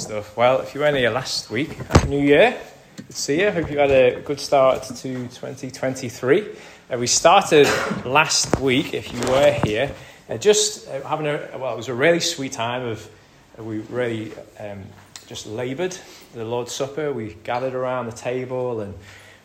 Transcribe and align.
stuff. 0.00 0.34
Well, 0.34 0.60
if 0.60 0.74
you 0.74 0.80
weren't 0.80 0.96
here 0.96 1.10
last 1.10 1.50
week, 1.50 1.72
Happy 1.74 2.08
New 2.08 2.22
Year. 2.22 2.58
Good 2.96 3.08
to 3.08 3.12
see 3.12 3.42
you. 3.42 3.50
Hope 3.50 3.70
you 3.70 3.78
had 3.78 3.90
a 3.90 4.22
good 4.22 4.40
start 4.40 4.82
to 4.84 4.94
2023. 4.94 6.48
Uh, 6.90 6.96
we 6.96 7.06
started 7.06 7.66
last 8.06 8.58
week, 8.60 8.94
if 8.94 9.12
you 9.12 9.20
were 9.30 9.52
here, 9.62 9.92
uh, 10.30 10.38
just 10.38 10.88
uh, 10.88 11.06
having 11.06 11.26
a, 11.26 11.50
well, 11.58 11.74
it 11.74 11.76
was 11.76 11.88
a 11.88 11.94
really 11.94 12.18
sweet 12.18 12.52
time 12.52 12.86
of, 12.86 13.10
uh, 13.58 13.62
we 13.62 13.80
really 13.90 14.32
um, 14.58 14.82
just 15.26 15.46
laboured 15.46 15.94
the 16.32 16.46
Lord's 16.46 16.72
Supper. 16.72 17.12
We 17.12 17.36
gathered 17.44 17.74
around 17.74 18.06
the 18.06 18.16
table 18.16 18.80
and 18.80 18.94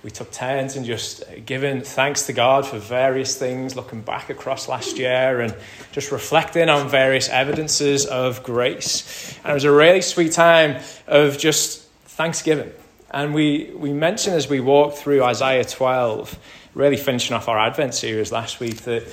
we 0.05 0.11
took 0.11 0.31
turns 0.31 0.75
and 0.75 0.85
just 0.85 1.23
uh, 1.23 1.25
giving 1.47 1.81
thanks 1.81 2.27
to 2.27 2.33
God 2.33 2.67
for 2.67 2.77
various 2.77 3.35
things, 3.35 3.75
looking 3.75 4.03
back 4.03 4.29
across 4.29 4.67
last 4.67 4.99
year 4.99 5.41
and 5.41 5.55
just 5.93 6.11
reflecting 6.11 6.69
on 6.69 6.87
various 6.87 7.27
evidences 7.27 8.05
of 8.05 8.43
grace. 8.43 9.35
And 9.43 9.49
it 9.49 9.53
was 9.55 9.63
a 9.63 9.71
really 9.71 10.01
sweet 10.01 10.31
time 10.31 10.79
of 11.07 11.39
just 11.39 11.87
thanksgiving. 12.05 12.71
And 13.09 13.33
we, 13.33 13.71
we 13.75 13.93
mentioned 13.93 14.35
as 14.35 14.47
we 14.47 14.59
walked 14.59 14.99
through 14.99 15.23
Isaiah 15.23 15.65
12, 15.65 16.37
really 16.75 16.97
finishing 16.97 17.35
off 17.35 17.47
our 17.47 17.57
Advent 17.57 17.95
series 17.95 18.31
last 18.31 18.59
week, 18.59 18.81
that, 18.81 19.05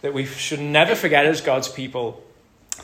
that 0.00 0.14
we 0.14 0.24
should 0.24 0.60
never 0.60 0.94
forget 0.94 1.26
as 1.26 1.42
God's 1.42 1.68
people 1.68 2.24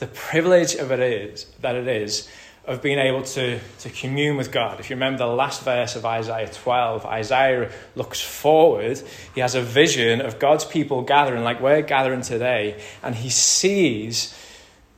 the 0.01 0.07
privilege 0.09 0.75
of 0.75 0.91
it 0.91 1.01
is 1.01 1.47
that 1.61 1.77
it 1.77 1.89
is 1.89 2.29
of 2.67 2.81
being 2.81 2.99
able 2.99 3.23
to, 3.23 3.61
to 3.81 3.91
commune 3.91 4.37
with 4.37 4.51
God. 4.51 4.81
If 4.81 4.89
you 4.89 4.97
remember 4.97 5.19
the 5.19 5.27
last 5.27 5.63
verse 5.63 5.97
of 5.97 6.07
Isaiah 6.07 6.51
12, 6.51 7.05
Isaiah 7.05 7.71
looks 7.95 8.21
forward. 8.21 9.03
He 9.35 9.41
has 9.41 9.55
a 9.55 9.61
vision 9.61 10.21
of 10.23 10.39
God's 10.39 10.65
people 10.65 11.03
gathering, 11.03 11.45
like 11.45 11.61
we're 11.61 11.83
gathering 11.83 12.23
today, 12.23 12.81
and 13.03 13.15
he 13.15 13.29
sees 13.29 14.39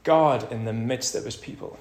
God 0.04 0.52
in 0.52 0.64
the 0.64 0.72
midst 0.72 1.16
of 1.16 1.24
his 1.24 1.36
people. 1.36 1.78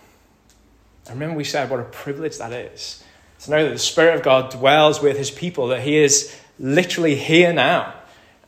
I 1.08 1.12
remember 1.12 1.36
we 1.36 1.44
said 1.44 1.70
what 1.70 1.80
a 1.80 1.84
privilege 1.84 2.40
that 2.40 2.52
is 2.52 3.04
to 3.46 3.52
know 3.52 3.64
that 3.66 3.74
the 3.74 3.80
Spirit 3.80 4.16
of 4.16 4.24
God 4.24 4.52
dwells 4.52 5.02
with 5.02 5.18
his 5.18 5.30
people, 5.30 5.68
that 5.68 5.82
he 5.82 5.98
is 5.98 6.36
literally 6.60 7.16
here 7.16 7.54
now. 7.54 7.94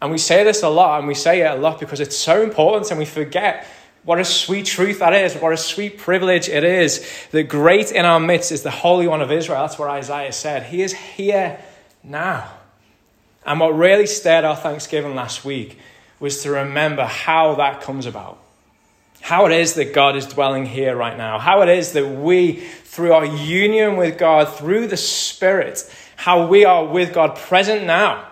And 0.01 0.11
we 0.11 0.17
say 0.17 0.43
this 0.43 0.63
a 0.63 0.69
lot, 0.69 0.99
and 0.99 1.07
we 1.07 1.13
say 1.13 1.41
it 1.41 1.51
a 1.51 1.55
lot 1.55 1.79
because 1.79 1.99
it's 1.99 2.17
so 2.17 2.41
important, 2.41 2.89
and 2.89 2.99
we 2.99 3.05
forget 3.05 3.67
what 4.07 4.21
a 4.21 4.23
sweet 4.23 4.65
truth 4.65 4.99
that 4.99 5.11
is. 5.11 5.35
What 5.35 5.51
a 5.51 5.57
sweet 5.57 5.97
privilege 5.97 6.47
it 6.47 6.63
is. 6.63 7.05
The 7.31 7.43
great 7.43 7.91
in 7.91 8.05
our 8.05 8.21
midst 8.21 8.53
is 8.53 8.63
the 8.63 8.71
Holy 8.71 9.05
One 9.05 9.21
of 9.21 9.33
Israel. 9.33 9.59
That's 9.59 9.77
what 9.77 9.89
Isaiah 9.89 10.31
said. 10.31 10.63
He 10.63 10.81
is 10.81 10.93
here 10.93 11.59
now. 12.05 12.49
And 13.45 13.59
what 13.59 13.75
really 13.75 14.07
stirred 14.07 14.45
our 14.45 14.55
thanksgiving 14.55 15.13
last 15.13 15.43
week 15.43 15.77
was 16.21 16.41
to 16.43 16.51
remember 16.51 17.03
how 17.03 17.55
that 17.55 17.81
comes 17.81 18.05
about. 18.05 18.39
How 19.19 19.45
it 19.45 19.51
is 19.51 19.73
that 19.73 19.93
God 19.93 20.15
is 20.15 20.25
dwelling 20.25 20.65
here 20.65 20.95
right 20.95 21.17
now. 21.17 21.37
How 21.37 21.61
it 21.63 21.67
is 21.67 21.91
that 21.91 22.07
we, 22.07 22.53
through 22.53 23.11
our 23.11 23.25
union 23.25 23.97
with 23.97 24.17
God, 24.17 24.55
through 24.55 24.87
the 24.87 24.95
Spirit, 24.95 25.83
how 26.15 26.47
we 26.47 26.63
are 26.63 26.85
with 26.85 27.13
God 27.13 27.35
present 27.35 27.85
now 27.85 28.26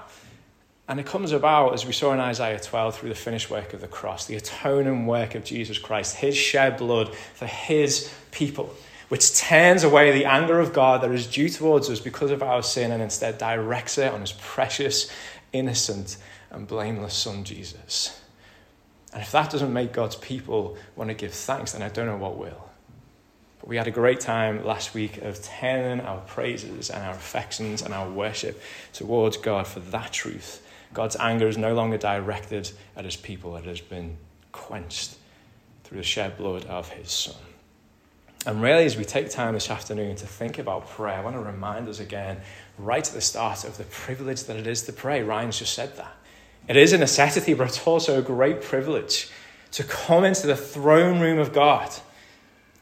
and 0.87 0.99
it 0.99 1.05
comes 1.07 1.31
about, 1.31 1.73
as 1.73 1.85
we 1.85 1.93
saw 1.93 2.13
in 2.13 2.19
Isaiah 2.19 2.59
12, 2.59 2.97
through 2.97 3.09
the 3.09 3.15
finished 3.15 3.49
work 3.49 3.73
of 3.73 3.81
the 3.81 3.87
cross, 3.87 4.27
the 4.27 4.35
atoning 4.35 5.07
work 5.07 5.33
of 5.33 5.43
Jesus 5.43 5.79
Christ, 5.79 6.17
his 6.17 6.37
shed 6.37 6.77
blood 6.77 7.15
for 7.33 7.47
his 7.47 8.13
people, 8.29 8.71
which 9.09 9.35
turns 9.35 9.83
away 9.83 10.11
the 10.11 10.25
anger 10.25 10.59
of 10.59 10.73
God 10.73 11.01
that 11.01 11.11
is 11.11 11.25
due 11.25 11.49
towards 11.49 11.89
us 11.89 11.99
because 11.99 12.29
of 12.29 12.43
our 12.43 12.61
sin 12.61 12.91
and 12.91 13.01
instead 13.01 13.39
directs 13.39 13.97
it 13.97 14.13
on 14.13 14.21
his 14.21 14.33
precious, 14.33 15.11
innocent, 15.53 16.17
and 16.51 16.67
blameless 16.67 17.15
Son, 17.15 17.43
Jesus. 17.43 18.21
And 19.11 19.23
if 19.23 19.31
that 19.31 19.49
doesn't 19.49 19.73
make 19.73 19.91
God's 19.91 20.17
people 20.17 20.77
want 20.95 21.09
to 21.09 21.15
give 21.15 21.33
thanks, 21.33 21.71
then 21.71 21.81
I 21.81 21.89
don't 21.89 22.05
know 22.05 22.17
what 22.17 22.37
will. 22.37 22.69
But 23.59 23.69
we 23.69 23.77
had 23.77 23.87
a 23.87 23.91
great 23.91 24.19
time 24.19 24.63
last 24.63 24.93
week 24.93 25.17
of 25.17 25.41
turning 25.41 26.05
our 26.05 26.19
praises 26.19 26.91
and 26.91 27.03
our 27.03 27.13
affections 27.13 27.81
and 27.81 27.91
our 27.91 28.07
worship 28.07 28.61
towards 28.93 29.37
God 29.37 29.65
for 29.65 29.79
that 29.79 30.11
truth 30.11 30.61
God's 30.95 31.17
anger 31.17 31.47
is 31.47 31.57
no 31.57 31.75
longer 31.75 31.97
directed 31.97 32.71
at 32.95 33.05
his 33.05 33.17
people, 33.17 33.55
it 33.57 33.65
has 33.65 33.81
been 33.81 34.17
quenched 34.51 35.17
through 35.83 35.97
the 35.97 36.03
shed 36.03 36.37
blood 36.37 36.65
of 36.65 36.89
his 36.89 37.11
Son. 37.11 37.35
And 38.47 38.61
really, 38.61 38.85
as 38.85 38.95
we 38.95 39.03
take 39.03 39.29
time 39.29 39.55
this 39.55 39.69
afternoon 39.69 40.15
to 40.15 40.25
think 40.25 40.57
about 40.57 40.87
prayer, 40.87 41.15
I 41.15 41.21
want 41.21 41.35
to 41.35 41.41
remind 41.41 41.89
us 41.89 41.99
again, 41.99 42.39
right 42.77 43.05
at 43.05 43.13
the 43.13 43.21
start, 43.21 43.63
of 43.65 43.77
the 43.77 43.83
privilege 43.83 44.43
that 44.43 44.55
it 44.55 44.67
is 44.67 44.83
to 44.83 44.93
pray. 44.93 45.21
Ryan's 45.21 45.59
just 45.59 45.73
said 45.73 45.97
that. 45.97 46.13
It 46.67 46.77
is 46.77 46.93
a 46.93 46.97
necessity, 46.97 47.53
but 47.53 47.67
it's 47.67 47.85
also 47.85 48.17
a 48.17 48.21
great 48.21 48.61
privilege 48.61 49.29
to 49.71 49.83
come 49.83 50.23
into 50.23 50.47
the 50.47 50.55
throne 50.55 51.19
room 51.19 51.39
of 51.39 51.53
God, 51.53 51.91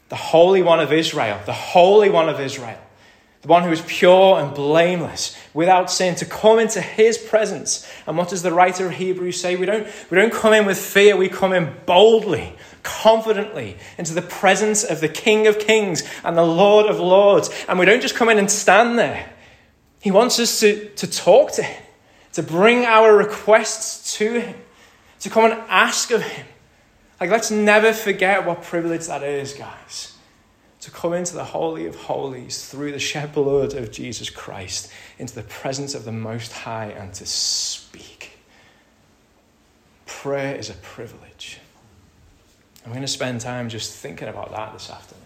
the 0.08 0.16
Holy 0.16 0.62
One 0.62 0.80
of 0.80 0.92
Israel, 0.92 1.40
the 1.46 1.52
Holy 1.52 2.10
One 2.10 2.28
of 2.28 2.38
Israel, 2.40 2.78
the 3.44 3.48
one 3.48 3.62
who 3.62 3.72
is 3.72 3.82
pure 3.86 4.40
and 4.40 4.54
blameless, 4.54 5.36
without 5.52 5.90
sin, 5.90 6.14
to 6.14 6.24
come 6.24 6.58
into 6.58 6.80
his 6.80 7.18
presence. 7.18 7.86
And 8.06 8.16
what 8.16 8.30
does 8.30 8.42
the 8.42 8.50
writer 8.50 8.86
of 8.86 8.92
Hebrews 8.92 9.38
say? 9.38 9.54
We 9.54 9.66
don't, 9.66 9.86
we 10.10 10.16
don't 10.16 10.32
come 10.32 10.54
in 10.54 10.64
with 10.64 10.78
fear, 10.78 11.14
we 11.14 11.28
come 11.28 11.52
in 11.52 11.70
boldly, 11.84 12.56
confidently 12.82 13.76
into 13.98 14.14
the 14.14 14.22
presence 14.22 14.82
of 14.82 15.02
the 15.02 15.10
King 15.10 15.46
of 15.46 15.58
Kings 15.58 16.02
and 16.24 16.38
the 16.38 16.46
Lord 16.46 16.86
of 16.86 16.98
Lords. 16.98 17.50
And 17.68 17.78
we 17.78 17.84
don't 17.84 18.00
just 18.00 18.14
come 18.14 18.30
in 18.30 18.38
and 18.38 18.50
stand 18.50 18.98
there. 18.98 19.30
He 20.00 20.10
wants 20.10 20.38
us 20.38 20.60
to, 20.60 20.88
to 20.94 21.06
talk 21.06 21.52
to 21.52 21.62
him, 21.62 21.82
to 22.32 22.42
bring 22.42 22.86
our 22.86 23.14
requests 23.14 24.16
to 24.16 24.40
him, 24.40 24.56
to 25.20 25.28
come 25.28 25.52
and 25.52 25.60
ask 25.68 26.10
of 26.12 26.22
him. 26.22 26.46
Like, 27.20 27.28
let's 27.28 27.50
never 27.50 27.92
forget 27.92 28.46
what 28.46 28.62
privilege 28.62 29.06
that 29.08 29.22
is, 29.22 29.52
guys 29.52 30.13
to 30.84 30.90
come 30.90 31.14
into 31.14 31.34
the 31.34 31.44
Holy 31.44 31.86
of 31.86 31.96
Holies 31.96 32.68
through 32.68 32.92
the 32.92 32.98
shed 32.98 33.32
blood 33.32 33.72
of 33.72 33.90
Jesus 33.90 34.28
Christ, 34.28 34.92
into 35.18 35.34
the 35.34 35.42
presence 35.42 35.94
of 35.94 36.04
the 36.04 36.12
Most 36.12 36.52
High, 36.52 36.88
and 36.88 37.14
to 37.14 37.24
speak. 37.24 38.32
Prayer 40.04 40.54
is 40.54 40.68
a 40.68 40.74
privilege. 40.74 41.58
I'm 42.84 42.90
going 42.92 43.00
to 43.00 43.08
spend 43.08 43.40
time 43.40 43.70
just 43.70 43.94
thinking 43.94 44.28
about 44.28 44.50
that 44.50 44.74
this 44.74 44.90
afternoon. 44.90 45.24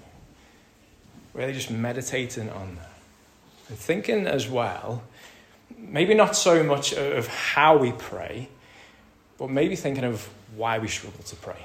Really 1.35 1.53
just 1.53 1.73
meditating 1.73 2.51
on 2.51 2.77
that. 2.77 2.93
And 3.69 3.77
thinking 3.77 4.29
as 4.29 4.49
well, 4.49 5.03
maybe 5.77 6.15
not 6.15 6.37
so 6.37 6.63
much 6.63 6.93
of 6.93 7.27
how 7.27 7.77
we 7.77 7.91
pray, 7.91 8.49
but 9.39 9.51
maybe 9.51 9.75
thinking 9.75 10.05
of 10.05 10.29
why 10.55 10.79
we 10.79 10.87
struggle 10.87 11.25
to 11.25 11.35
pray. 11.35 11.65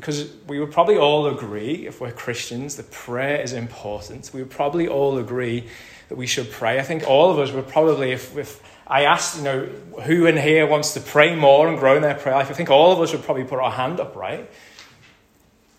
Because 0.00 0.32
we 0.46 0.58
would 0.58 0.72
probably 0.72 0.96
all 0.96 1.26
agree, 1.26 1.86
if 1.86 2.00
we're 2.00 2.10
Christians, 2.10 2.76
that 2.76 2.90
prayer 2.90 3.38
is 3.42 3.52
important. 3.52 4.30
We 4.32 4.40
would 4.40 4.50
probably 4.50 4.88
all 4.88 5.18
agree 5.18 5.68
that 6.08 6.16
we 6.16 6.26
should 6.26 6.50
pray. 6.50 6.78
I 6.78 6.82
think 6.82 7.06
all 7.06 7.30
of 7.30 7.38
us 7.38 7.52
would 7.52 7.68
probably, 7.68 8.12
if, 8.12 8.34
if 8.34 8.62
I 8.86 9.04
asked, 9.04 9.36
you 9.36 9.44
know, 9.44 9.66
who 10.04 10.24
in 10.24 10.38
here 10.38 10.66
wants 10.66 10.94
to 10.94 11.00
pray 11.00 11.36
more 11.36 11.68
and 11.68 11.78
grow 11.78 11.96
in 11.96 12.02
their 12.02 12.14
prayer 12.14 12.34
life, 12.34 12.50
I 12.50 12.54
think 12.54 12.70
all 12.70 12.92
of 12.92 13.00
us 13.00 13.12
would 13.12 13.22
probably 13.24 13.44
put 13.44 13.58
our 13.58 13.70
hand 13.70 14.00
up, 14.00 14.16
right? 14.16 14.50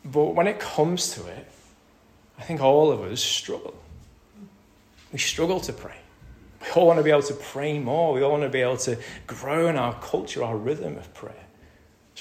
But 0.05 0.35
when 0.35 0.45
it 0.45 0.59
comes 0.59 1.15
to 1.15 1.25
it, 1.25 1.51
I 2.37 2.43
think 2.43 2.61
all 2.61 2.91
of 2.91 3.01
us 3.01 3.21
struggle. 3.21 3.73
We 5.11 5.17
struggle 5.17 5.59
to 5.61 5.73
pray. 5.73 5.97
We 6.61 6.69
all 6.75 6.85
want 6.85 6.99
to 6.99 7.03
be 7.03 7.09
able 7.09 7.23
to 7.23 7.33
pray 7.33 7.79
more. 7.79 8.13
We 8.13 8.21
all 8.21 8.31
want 8.31 8.43
to 8.43 8.49
be 8.49 8.61
able 8.61 8.77
to 8.77 8.99
grow 9.25 9.67
in 9.67 9.77
our 9.77 9.99
culture, 9.99 10.43
our 10.43 10.55
rhythm 10.55 10.95
of 10.97 11.11
prayer. 11.15 11.40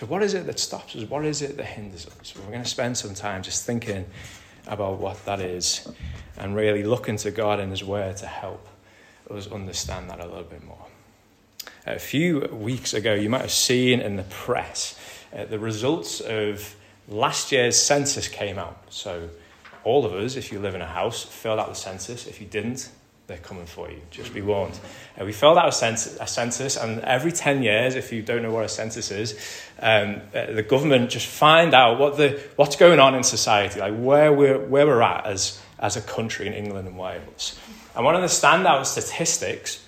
So, 0.01 0.07
what 0.07 0.23
is 0.23 0.33
it 0.33 0.47
that 0.47 0.59
stops 0.59 0.97
us? 0.97 1.05
What 1.05 1.27
is 1.27 1.43
it 1.43 1.59
that 1.59 1.67
hinders 1.67 2.07
us? 2.07 2.35
We're 2.35 2.51
going 2.51 2.63
to 2.63 2.69
spend 2.71 2.97
some 2.97 3.13
time 3.13 3.43
just 3.43 3.67
thinking 3.67 4.07
about 4.67 4.97
what 4.97 5.23
that 5.27 5.41
is 5.41 5.87
and 6.39 6.57
really 6.57 6.85
looking 6.85 7.19
to 7.19 7.31
God 7.31 7.61
and 7.61 7.71
His 7.71 7.85
Word 7.85 8.17
to 8.17 8.27
help 8.27 8.67
us 9.31 9.47
understand 9.53 10.09
that 10.09 10.19
a 10.19 10.25
little 10.25 10.45
bit 10.45 10.65
more. 10.65 10.87
A 11.87 11.99
few 11.99 12.49
weeks 12.51 12.95
ago, 12.95 13.13
you 13.13 13.29
might 13.29 13.43
have 13.43 13.51
seen 13.51 14.01
in 14.01 14.17
the 14.17 14.23
press 14.23 14.99
uh, 15.37 15.45
the 15.45 15.59
results 15.59 16.21
of 16.21 16.77
last 17.07 17.53
year's 17.53 17.77
census 17.77 18.27
came 18.27 18.59
out. 18.59 18.83
So, 18.89 19.29
all 19.85 20.07
of 20.07 20.15
us, 20.15 20.35
if 20.35 20.51
you 20.51 20.61
live 20.61 20.75
in 20.75 20.81
a 20.81 20.87
house, 20.87 21.25
filled 21.25 21.59
out 21.59 21.69
the 21.69 21.75
census. 21.75 22.27
If 22.27 22.41
you 22.41 22.47
didn't, 22.47 22.89
they're 23.31 23.39
coming 23.39 23.67
for 23.67 23.89
you. 23.91 24.01
Just 24.11 24.35
be 24.35 24.43
warned. 24.43 24.79
Uh, 25.19 25.25
we 25.25 25.33
filled 25.33 25.57
out 25.57 25.69
a 25.69 25.73
census, 25.73 26.19
a 26.21 26.27
census, 26.27 26.77
and 26.77 27.01
every 27.01 27.31
10 27.31 27.63
years, 27.63 27.95
if 27.95 28.13
you 28.13 28.23
don't 28.23 28.43
know 28.43 28.51
what 28.51 28.65
a 28.65 28.69
census 28.69 29.11
is, 29.11 29.63
um, 29.79 30.21
uh, 30.35 30.53
the 30.53 30.65
government 30.65 31.11
just 31.11 31.27
find 31.27 31.73
out 31.73 31.99
what 31.99 32.17
the, 32.17 32.43
what's 32.57 32.77
going 32.77 32.99
on 32.99 33.15
in 33.15 33.23
society, 33.23 33.79
like 33.81 33.97
where 33.97 34.33
we're, 34.33 34.59
where 34.59 34.87
we're 34.87 35.03
at 35.03 35.27
as, 35.27 35.61
as 35.79 35.97
a 35.97 36.03
country 36.03 36.49
in 36.49 36.53
England 36.53 36.89
and 36.89 36.99
Wales. 36.99 37.59
And 37.95 38.05
one 38.05 38.17
of 38.17 38.21
the 38.21 38.27
standout 38.27 38.85
statistics 38.85 39.85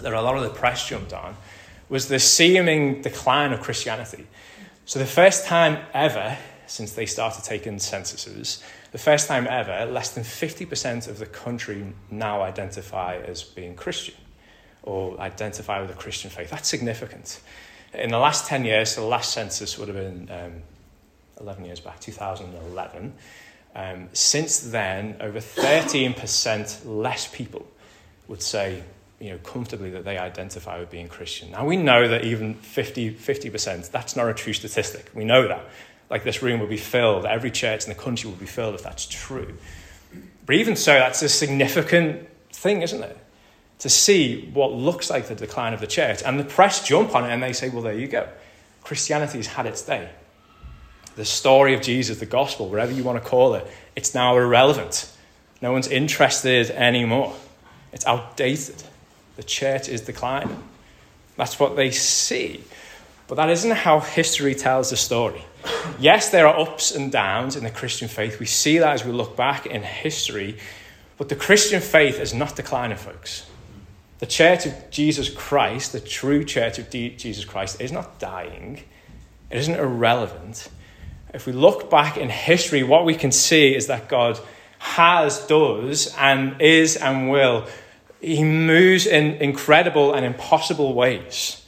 that 0.00 0.12
a 0.12 0.22
lot 0.22 0.36
of 0.36 0.44
the 0.44 0.50
press 0.50 0.88
jumped 0.88 1.12
on 1.12 1.36
was 1.88 2.06
the 2.08 2.20
seeming 2.20 3.02
decline 3.02 3.52
of 3.52 3.60
Christianity. 3.60 4.26
So, 4.86 4.98
the 4.98 5.06
first 5.06 5.46
time 5.46 5.84
ever 5.92 6.38
since 6.68 6.92
they 6.92 7.06
started 7.06 7.42
taking 7.44 7.78
censuses, 7.78 8.62
the 8.92 8.98
first 8.98 9.26
time 9.26 9.46
ever, 9.48 9.90
less 9.90 10.10
than 10.10 10.22
50% 10.22 11.08
of 11.08 11.18
the 11.18 11.26
country 11.26 11.92
now 12.10 12.42
identify 12.42 13.16
as 13.16 13.42
being 13.42 13.74
Christian 13.74 14.14
or 14.82 15.18
identify 15.20 15.80
with 15.80 15.90
a 15.90 15.94
Christian 15.94 16.30
faith. 16.30 16.50
That's 16.50 16.68
significant. 16.68 17.40
In 17.94 18.10
the 18.10 18.18
last 18.18 18.46
10 18.46 18.64
years, 18.64 18.90
so 18.90 19.00
the 19.00 19.06
last 19.06 19.32
census 19.32 19.78
would 19.78 19.88
have 19.88 19.96
been 19.96 20.30
um, 20.30 20.62
11 21.40 21.64
years 21.64 21.80
back, 21.80 22.00
2011, 22.00 23.14
um, 23.74 24.08
since 24.12 24.60
then, 24.60 25.16
over 25.20 25.38
13% 25.38 26.82
less 26.84 27.28
people 27.28 27.66
would 28.26 28.42
say, 28.42 28.82
you 29.20 29.30
know, 29.30 29.38
comfortably 29.38 29.90
that 29.90 30.04
they 30.04 30.18
identify 30.18 30.78
with 30.78 30.90
being 30.90 31.08
Christian. 31.08 31.50
Now, 31.50 31.66
we 31.66 31.76
know 31.76 32.08
that 32.08 32.24
even 32.24 32.54
50, 32.54 33.14
50%, 33.14 33.90
that's 33.90 34.16
not 34.16 34.28
a 34.28 34.34
true 34.34 34.52
statistic. 34.52 35.10
We 35.14 35.24
know 35.24 35.48
that. 35.48 35.66
Like, 36.10 36.24
this 36.24 36.42
room 36.42 36.60
would 36.60 36.70
be 36.70 36.78
filled, 36.78 37.26
every 37.26 37.50
church 37.50 37.84
in 37.84 37.90
the 37.90 37.94
country 37.94 38.30
would 38.30 38.40
be 38.40 38.46
filled 38.46 38.74
if 38.74 38.82
that's 38.82 39.06
true. 39.06 39.54
But 40.46 40.56
even 40.56 40.76
so, 40.76 40.94
that's 40.94 41.22
a 41.22 41.28
significant 41.28 42.26
thing, 42.52 42.82
isn't 42.82 43.02
it? 43.02 43.18
To 43.80 43.90
see 43.90 44.50
what 44.54 44.72
looks 44.72 45.10
like 45.10 45.28
the 45.28 45.34
decline 45.34 45.74
of 45.74 45.80
the 45.80 45.86
church. 45.86 46.22
And 46.24 46.40
the 46.40 46.44
press 46.44 46.86
jump 46.86 47.14
on 47.14 47.24
it 47.24 47.32
and 47.32 47.42
they 47.42 47.52
say, 47.52 47.68
well, 47.68 47.82
there 47.82 47.92
you 47.92 48.08
go. 48.08 48.26
Christianity's 48.82 49.46
had 49.46 49.66
its 49.66 49.82
day. 49.82 50.08
The 51.16 51.24
story 51.24 51.74
of 51.74 51.82
Jesus, 51.82 52.18
the 52.18 52.26
gospel, 52.26 52.68
whatever 52.68 52.92
you 52.92 53.04
want 53.04 53.22
to 53.22 53.28
call 53.28 53.54
it, 53.54 53.66
it's 53.94 54.14
now 54.14 54.36
irrelevant. 54.36 55.10
No 55.60 55.72
one's 55.72 55.88
interested 55.88 56.70
anymore. 56.70 57.34
It's 57.92 58.06
outdated. 58.06 58.82
The 59.36 59.42
church 59.42 59.88
is 59.88 60.00
declining. 60.00 60.62
That's 61.36 61.60
what 61.60 61.76
they 61.76 61.90
see. 61.90 62.64
But 63.28 63.34
that 63.36 63.50
isn't 63.50 63.70
how 63.70 64.00
history 64.00 64.54
tells 64.54 64.90
the 64.90 64.96
story. 64.96 65.44
Yes, 66.00 66.30
there 66.30 66.48
are 66.48 66.58
ups 66.58 66.94
and 66.94 67.12
downs 67.12 67.56
in 67.56 67.62
the 67.62 67.70
Christian 67.70 68.08
faith. 68.08 68.40
We 68.40 68.46
see 68.46 68.78
that 68.78 68.94
as 68.94 69.04
we 69.04 69.12
look 69.12 69.36
back 69.36 69.66
in 69.66 69.82
history. 69.82 70.56
But 71.18 71.28
the 71.28 71.36
Christian 71.36 71.82
faith 71.82 72.18
is 72.18 72.32
not 72.32 72.56
declining, 72.56 72.96
folks. 72.96 73.44
The 74.18 74.26
church 74.26 74.66
of 74.66 74.90
Jesus 74.90 75.28
Christ, 75.28 75.92
the 75.92 76.00
true 76.00 76.42
church 76.42 76.78
of 76.78 76.90
Jesus 76.90 77.44
Christ, 77.44 77.80
is 77.80 77.92
not 77.92 78.18
dying. 78.18 78.82
It 79.50 79.58
isn't 79.58 79.74
irrelevant. 79.74 80.68
If 81.34 81.46
we 81.46 81.52
look 81.52 81.90
back 81.90 82.16
in 82.16 82.30
history, 82.30 82.82
what 82.82 83.04
we 83.04 83.14
can 83.14 83.30
see 83.30 83.76
is 83.76 83.88
that 83.88 84.08
God 84.08 84.40
has, 84.78 85.46
does, 85.46 86.14
and 86.16 86.60
is 86.62 86.96
and 86.96 87.28
will. 87.28 87.66
He 88.20 88.42
moves 88.42 89.06
in 89.06 89.34
incredible 89.34 90.14
and 90.14 90.24
impossible 90.24 90.94
ways. 90.94 91.64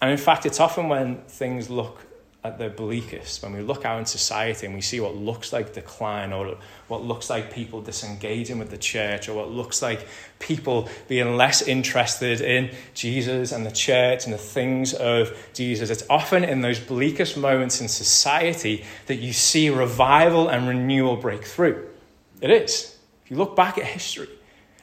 And 0.00 0.10
in 0.10 0.16
fact, 0.16 0.46
it's 0.46 0.60
often 0.60 0.88
when 0.88 1.22
things 1.22 1.68
look 1.70 2.04
at 2.44 2.56
their 2.56 2.70
bleakest, 2.70 3.42
when 3.42 3.52
we 3.52 3.60
look 3.60 3.84
out 3.84 3.98
in 3.98 4.06
society 4.06 4.64
and 4.64 4.74
we 4.74 4.80
see 4.80 5.00
what 5.00 5.16
looks 5.16 5.52
like 5.52 5.72
decline 5.72 6.32
or 6.32 6.56
what 6.86 7.02
looks 7.02 7.28
like 7.28 7.52
people 7.52 7.80
disengaging 7.80 8.60
with 8.60 8.70
the 8.70 8.78
church 8.78 9.28
or 9.28 9.34
what 9.34 9.50
looks 9.50 9.82
like 9.82 10.06
people 10.38 10.88
being 11.08 11.36
less 11.36 11.62
interested 11.62 12.40
in 12.40 12.70
Jesus 12.94 13.50
and 13.50 13.66
the 13.66 13.72
church 13.72 14.24
and 14.24 14.32
the 14.32 14.38
things 14.38 14.94
of 14.94 15.36
Jesus, 15.52 15.90
it's 15.90 16.04
often 16.08 16.44
in 16.44 16.60
those 16.60 16.78
bleakest 16.78 17.36
moments 17.36 17.80
in 17.80 17.88
society 17.88 18.84
that 19.06 19.16
you 19.16 19.32
see 19.32 19.68
revival 19.68 20.48
and 20.48 20.68
renewal 20.68 21.16
break 21.16 21.44
through. 21.44 21.88
It 22.40 22.50
is. 22.50 22.96
If 23.24 23.32
you 23.32 23.36
look 23.36 23.56
back 23.56 23.78
at 23.78 23.84
history, 23.84 24.28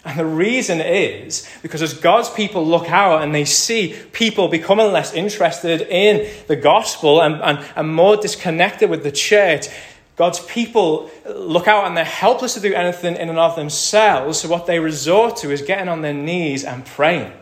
and 0.05 0.19
the 0.19 0.25
reason 0.25 0.81
is 0.81 1.49
because 1.63 1.81
as 1.81 1.95
God's 1.95 2.29
people 2.29 2.65
look 2.65 2.89
out 2.89 3.23
and 3.23 3.33
they 3.33 3.43
see 3.43 3.95
people 4.11 4.47
becoming 4.47 4.91
less 4.91 5.13
interested 5.15 5.81
in 5.81 6.31
the 6.47 6.55
gospel 6.55 7.21
and, 7.21 7.41
and, 7.41 7.65
and 7.75 7.93
more 7.93 8.15
disconnected 8.15 8.87
with 8.91 9.01
the 9.01 9.11
church, 9.11 9.67
God's 10.15 10.39
people 10.39 11.09
look 11.25 11.67
out 11.67 11.85
and 11.85 11.97
they're 11.97 12.05
helpless 12.05 12.53
to 12.53 12.59
do 12.59 12.71
anything 12.73 13.15
in 13.15 13.29
and 13.29 13.39
of 13.39 13.55
themselves. 13.55 14.39
So 14.41 14.47
what 14.47 14.67
they 14.67 14.79
resort 14.79 15.37
to 15.37 15.49
is 15.49 15.63
getting 15.63 15.89
on 15.89 16.01
their 16.01 16.13
knees 16.13 16.63
and 16.63 16.85
praying 16.85 17.33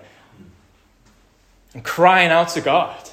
and 1.73 1.83
crying 1.83 2.31
out 2.31 2.49
to 2.49 2.61
God 2.61 3.09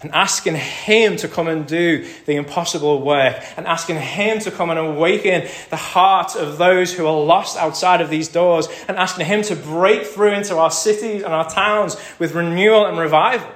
and 0.00 0.12
asking 0.12 0.54
Him 0.54 1.16
to 1.16 1.28
come 1.28 1.48
and 1.48 1.66
do 1.66 2.06
the 2.26 2.36
impossible 2.36 3.02
work, 3.02 3.36
and 3.56 3.66
asking 3.66 3.96
Him 3.96 4.38
to 4.40 4.50
come 4.50 4.70
and 4.70 4.78
awaken 4.78 5.48
the 5.70 5.76
hearts 5.76 6.36
of 6.36 6.58
those 6.58 6.94
who 6.94 7.06
are 7.06 7.20
lost 7.20 7.56
outside 7.56 8.00
of 8.00 8.08
these 8.08 8.28
doors, 8.28 8.68
and 8.86 8.96
asking 8.96 9.26
Him 9.26 9.42
to 9.42 9.56
break 9.56 10.06
through 10.06 10.34
into 10.34 10.56
our 10.56 10.70
cities 10.70 11.22
and 11.22 11.32
our 11.32 11.50
towns 11.50 11.96
with 12.18 12.34
renewal 12.34 12.86
and 12.86 12.98
revival. 12.98 13.50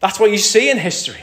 That's 0.00 0.20
what 0.20 0.30
you 0.30 0.38
see 0.38 0.70
in 0.70 0.78
history. 0.78 1.20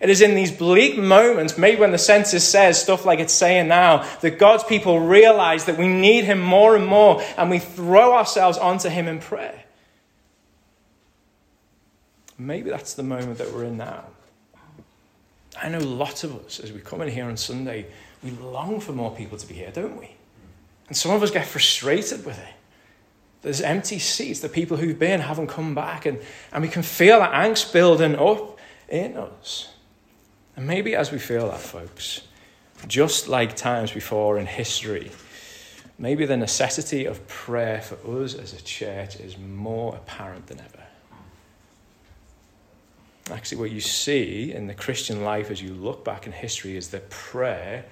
It 0.00 0.08
is 0.08 0.22
in 0.22 0.34
these 0.34 0.50
bleak 0.50 0.96
moments, 0.96 1.58
maybe 1.58 1.80
when 1.80 1.92
the 1.92 1.98
census 1.98 2.48
says 2.48 2.80
stuff 2.80 3.04
like 3.04 3.18
it's 3.18 3.34
saying 3.34 3.68
now, 3.68 4.08
that 4.22 4.38
God's 4.38 4.64
people 4.64 4.98
realize 4.98 5.66
that 5.66 5.76
we 5.76 5.88
need 5.88 6.24
Him 6.24 6.40
more 6.40 6.74
and 6.74 6.86
more, 6.86 7.22
and 7.36 7.50
we 7.50 7.58
throw 7.58 8.14
ourselves 8.14 8.56
onto 8.56 8.88
Him 8.88 9.06
in 9.08 9.20
prayer. 9.20 9.62
Maybe 12.40 12.70
that's 12.70 12.94
the 12.94 13.02
moment 13.02 13.36
that 13.36 13.52
we're 13.52 13.64
in 13.64 13.76
now. 13.76 14.04
I 15.60 15.68
know 15.68 15.78
lots 15.78 16.24
of 16.24 16.34
us, 16.46 16.58
as 16.58 16.72
we 16.72 16.80
come 16.80 17.02
in 17.02 17.08
here 17.10 17.26
on 17.26 17.36
Sunday, 17.36 17.86
we 18.24 18.30
long 18.30 18.80
for 18.80 18.92
more 18.92 19.14
people 19.14 19.36
to 19.36 19.46
be 19.46 19.54
here, 19.54 19.70
don't 19.70 20.00
we? 20.00 20.14
And 20.88 20.96
some 20.96 21.12
of 21.12 21.22
us 21.22 21.30
get 21.30 21.46
frustrated 21.46 22.24
with 22.24 22.38
it. 22.38 22.54
There's 23.42 23.60
empty 23.60 23.98
seats. 23.98 24.40
The 24.40 24.48
people 24.48 24.78
who've 24.78 24.98
been 24.98 25.20
haven't 25.20 25.48
come 25.48 25.74
back. 25.74 26.06
And, 26.06 26.18
and 26.50 26.62
we 26.62 26.70
can 26.70 26.82
feel 26.82 27.18
that 27.18 27.32
angst 27.32 27.74
building 27.74 28.16
up 28.16 28.58
in 28.88 29.18
us. 29.18 29.68
And 30.56 30.66
maybe 30.66 30.94
as 30.94 31.12
we 31.12 31.18
feel 31.18 31.50
that, 31.50 31.60
folks, 31.60 32.22
just 32.88 33.28
like 33.28 33.54
times 33.54 33.92
before 33.92 34.38
in 34.38 34.46
history, 34.46 35.10
maybe 35.98 36.24
the 36.24 36.38
necessity 36.38 37.04
of 37.04 37.26
prayer 37.28 37.82
for 37.82 38.22
us 38.22 38.34
as 38.34 38.54
a 38.54 38.62
church 38.62 39.16
is 39.16 39.36
more 39.36 39.94
apparent 39.94 40.46
than 40.46 40.60
ever. 40.60 40.79
Actually, 43.30 43.58
what 43.58 43.70
you 43.70 43.80
see 43.80 44.52
in 44.52 44.66
the 44.66 44.74
Christian 44.74 45.22
life 45.22 45.50
as 45.50 45.62
you 45.62 45.72
look 45.74 46.04
back 46.04 46.26
in 46.26 46.32
history 46.32 46.76
is 46.76 46.88
that 46.90 47.10
prayer 47.10 47.84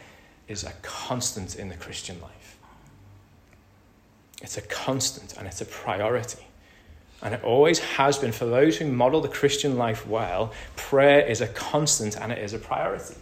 is 0.49 0.65
a 0.65 0.73
constant 0.83 1.57
in 1.57 1.69
the 1.69 1.77
Christian 1.77 2.21
life. 2.21 2.59
It's 4.43 4.57
a 4.57 4.63
constant 4.63 5.37
and 5.37 5.47
it's 5.47 5.61
a 5.61 5.67
priority. 5.67 6.45
And 7.23 7.35
it 7.35 7.43
always 7.43 7.81
has 7.81 8.19
been 8.19 8.33
for 8.33 8.47
those 8.47 8.79
who 8.79 8.87
model 8.87 9.21
the 9.21 9.29
Christian 9.29 9.77
life 9.77 10.07
well, 10.07 10.53
prayer 10.77 11.27
is 11.27 11.41
a 11.41 11.49
constant 11.49 12.17
and 12.17 12.31
it 12.31 12.39
is 12.39 12.53
a 12.53 12.59
priority. 12.59 13.17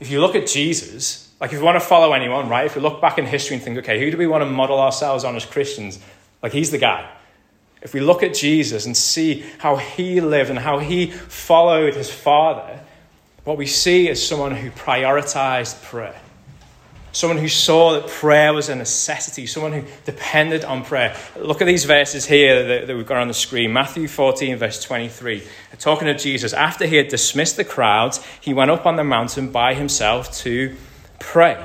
If 0.00 0.10
you 0.10 0.20
look 0.20 0.34
at 0.34 0.48
Jesus, 0.48 1.32
like 1.40 1.52
if 1.52 1.58
you 1.58 1.64
want 1.64 1.76
to 1.76 1.86
follow 1.86 2.12
anyone, 2.12 2.48
right? 2.48 2.66
If 2.66 2.74
you 2.74 2.82
look 2.82 3.00
back 3.00 3.18
in 3.18 3.26
history 3.26 3.54
and 3.54 3.64
think, 3.64 3.78
okay, 3.78 4.00
who 4.00 4.10
do 4.10 4.16
we 4.16 4.26
want 4.26 4.42
to 4.42 4.50
model 4.50 4.80
ourselves 4.80 5.22
on 5.22 5.36
as 5.36 5.44
Christians? 5.44 6.00
Like 6.42 6.52
he's 6.52 6.72
the 6.72 6.78
guy. 6.78 7.08
If 7.82 7.94
we 7.94 8.00
look 8.00 8.22
at 8.22 8.34
Jesus 8.34 8.86
and 8.86 8.96
see 8.96 9.44
how 9.58 9.76
he 9.76 10.20
lived 10.20 10.50
and 10.50 10.58
how 10.58 10.78
he 10.78 11.10
followed 11.10 11.94
his 11.94 12.10
Father, 12.10 12.80
what 13.44 13.56
we 13.56 13.66
see 13.66 14.08
is 14.08 14.24
someone 14.24 14.54
who 14.54 14.70
prioritized 14.70 15.82
prayer. 15.82 16.20
Someone 17.10 17.38
who 17.38 17.48
saw 17.48 17.92
that 17.92 18.08
prayer 18.08 18.54
was 18.54 18.70
a 18.70 18.74
necessity, 18.74 19.46
someone 19.46 19.72
who 19.72 19.84
depended 20.06 20.64
on 20.64 20.82
prayer. 20.82 21.14
Look 21.36 21.60
at 21.60 21.66
these 21.66 21.84
verses 21.84 22.24
here 22.24 22.66
that, 22.66 22.86
that 22.86 22.96
we've 22.96 23.06
got 23.06 23.18
on 23.18 23.28
the 23.28 23.34
screen 23.34 23.72
Matthew 23.72 24.08
14, 24.08 24.56
verse 24.56 24.82
23. 24.82 25.42
Talking 25.78 26.06
to 26.06 26.14
Jesus, 26.14 26.54
after 26.54 26.86
he 26.86 26.96
had 26.96 27.08
dismissed 27.08 27.56
the 27.56 27.64
crowds, 27.64 28.24
he 28.40 28.54
went 28.54 28.70
up 28.70 28.86
on 28.86 28.96
the 28.96 29.04
mountain 29.04 29.50
by 29.50 29.74
himself 29.74 30.32
to 30.38 30.74
pray. 31.18 31.62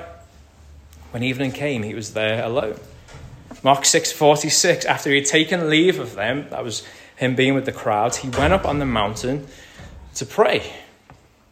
When 1.12 1.24
evening 1.24 1.54
came, 1.54 1.84
he 1.84 1.94
was 1.94 2.14
there 2.14 2.44
alone. 2.44 2.78
Mark 3.64 3.84
6:46 3.84 4.86
after 4.86 5.10
he 5.10 5.18
had 5.18 5.26
taken 5.26 5.70
leave 5.70 6.00
of 6.00 6.16
them 6.16 6.48
that 6.50 6.64
was 6.64 6.84
him 7.16 7.36
being 7.36 7.54
with 7.54 7.66
the 7.66 7.72
crowds 7.72 8.18
he 8.18 8.30
went 8.30 8.54
up 8.54 8.66
on 8.66 8.80
the 8.80 8.86
mountain 8.86 9.48
to 10.16 10.26
pray. 10.26 10.74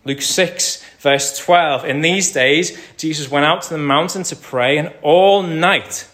Luke 0.04 0.22
6 0.22 0.84
verse 1.00 1.38
12 1.40 1.86
in 1.86 2.02
these 2.02 2.32
days 2.32 2.78
Jesus 2.98 3.30
went 3.30 3.46
out 3.46 3.64
to 3.64 3.70
the 3.70 3.80
mountain 3.80 4.24
to 4.24 4.36
pray 4.36 4.78
and 4.78 4.94
all 5.02 5.42
night 5.42 6.08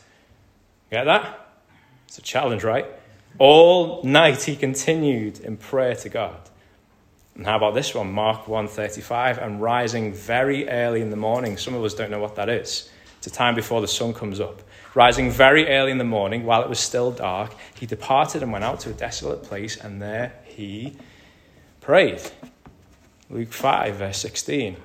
get 0.90 1.06
that? 1.06 1.50
It's 2.08 2.18
a 2.18 2.22
challenge 2.22 2.64
right? 2.64 2.86
All 3.38 4.02
night 4.04 4.44
he 4.44 4.56
continued 4.56 5.40
in 5.40 5.56
prayer 5.58 5.96
to 5.96 6.10
God. 6.10 6.38
And 7.36 7.46
how 7.46 7.58
about 7.58 7.74
this 7.74 7.96
one? 7.96 8.12
Mark 8.12 8.46
1:35 8.48 9.38
and 9.38 9.62
rising 9.62 10.14
very 10.14 10.70
early 10.70 11.02
in 11.02 11.10
the 11.10 11.16
morning 11.18 11.58
some 11.58 11.74
of 11.74 11.84
us 11.84 11.94
don't 11.94 12.12
know 12.12 12.20
what 12.20 12.36
that 12.36 12.50
is. 12.50 12.90
It's 13.18 13.28
a 13.28 13.32
time 13.32 13.56
before 13.56 13.82
the 13.82 13.88
sun 13.88 14.14
comes 14.14 14.40
up 14.40 14.62
Rising 14.94 15.32
very 15.32 15.70
early 15.70 15.92
in 15.92 15.98
the 15.98 16.04
morning, 16.04 16.46
while 16.46 16.62
it 16.62 16.70
was 16.70 16.80
still 16.80 17.12
dark, 17.12 17.56
he 17.80 17.86
departed 17.86 18.44
and 18.44 18.52
went 18.52 18.66
out 18.66 18.82
to 18.82 18.90
a 18.90 18.94
desolate 18.94 19.44
place, 19.44 19.78
and 19.78 20.02
there 20.02 20.34
he 20.44 20.98
prayed. 21.80 22.22
Luke 23.30 23.54
5, 23.54 23.96
verse 23.96 24.18
16. 24.18 24.76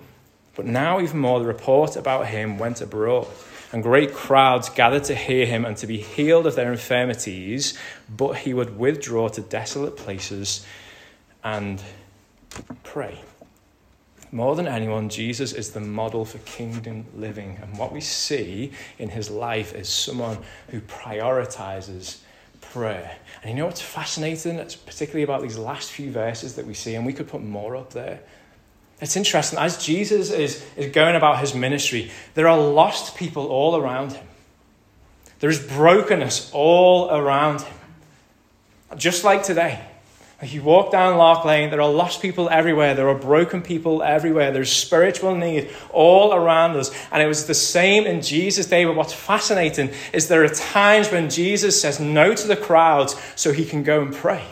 But 0.55 0.67
now, 0.67 1.01
even 1.01 1.19
more, 1.19 1.41
the 1.41 1.47
report 1.47 1.97
about 1.97 2.29
him 2.29 2.57
went 2.57 2.81
abroad, 2.81 3.27
and 3.73 3.83
great 3.83 4.15
crowds 4.15 4.69
gathered 4.69 5.05
to 5.05 5.15
hear 5.15 5.45
him 5.45 5.65
and 5.65 5.77
to 5.79 5.89
be 5.89 5.99
healed 5.99 6.47
of 6.47 6.55
their 6.55 6.71
infirmities. 6.71 7.77
But 8.09 8.37
he 8.37 8.55
would 8.55 8.79
withdraw 8.79 9.29
to 9.29 9.41
desolate 9.41 9.97
places 9.97 10.65
and 11.43 11.83
pray. 12.85 13.21
More 14.37 14.55
than 14.55 14.69
anyone, 14.69 15.09
Jesus 15.09 15.55
is 15.55 15.71
the 15.71 15.81
model 15.81 16.27
for 16.27 16.37
kingdom 16.41 17.07
living. 17.17 17.59
And 17.63 17.79
what 17.79 17.91
we 17.91 18.03
see 18.03 18.71
in 18.99 19.09
his 19.09 19.31
life 19.31 19.75
is 19.75 19.89
someone 19.89 20.37
who 20.69 20.83
prioritizes 20.83 22.19
prayer. 22.61 23.17
And 23.43 23.53
you 23.53 23.57
know 23.57 23.65
what's 23.65 23.81
fascinating, 23.81 24.57
it's 24.57 24.77
particularly 24.77 25.23
about 25.23 25.41
these 25.41 25.57
last 25.57 25.91
few 25.91 26.11
verses 26.11 26.55
that 26.57 26.67
we 26.67 26.75
see, 26.75 26.97
and 26.97 27.07
we 27.07 27.15
could 27.15 27.29
put 27.29 27.43
more 27.43 27.77
up 27.77 27.95
there. 27.95 28.21
It's 29.01 29.17
interesting. 29.17 29.59
As 29.59 29.83
Jesus 29.83 30.31
is, 30.31 30.63
is 30.77 30.93
going 30.93 31.17
about 31.17 31.41
his 31.41 31.55
ministry, 31.55 32.11
there 32.35 32.47
are 32.47 32.59
lost 32.61 33.17
people 33.17 33.47
all 33.47 33.75
around 33.75 34.13
him. 34.13 34.27
There 35.41 35.49
is 35.49 35.67
brokenness 35.67 36.51
all 36.53 37.11
around 37.11 37.63
him. 37.63 37.77
Just 38.99 39.25
like 39.25 39.45
today. 39.45 39.81
Like 40.41 40.53
you 40.53 40.63
walk 40.63 40.93
down 40.93 41.17
Lark 41.17 41.47
Lane, 41.47 41.71
there 41.71 41.81
are 41.81 41.91
lost 41.91 42.21
people 42.21 42.51
everywhere. 42.51 42.95
There 42.95 43.09
are 43.09 43.15
broken 43.15 43.63
people 43.63 44.03
everywhere. 44.03 44.53
There's 44.53 44.71
spiritual 44.71 45.35
need 45.35 45.71
all 45.91 46.35
around 46.35 46.77
us. 46.77 46.91
And 47.11 47.23
it 47.23 47.27
was 47.27 47.47
the 47.47 47.55
same 47.55 48.05
in 48.05 48.21
Jesus' 48.21 48.67
day. 48.67 48.85
But 48.85 48.97
what's 48.97 49.15
fascinating 49.15 49.91
is 50.13 50.29
there 50.29 50.45
are 50.45 50.49
times 50.49 51.11
when 51.11 51.31
Jesus 51.31 51.81
says 51.81 52.01
no 52.01 52.35
to 52.35 52.47
the 52.47 52.57
crowds 52.57 53.17
so 53.35 53.53
he 53.53 53.65
can 53.65 53.83
go 53.83 54.03
and 54.03 54.15
pray. 54.15 54.45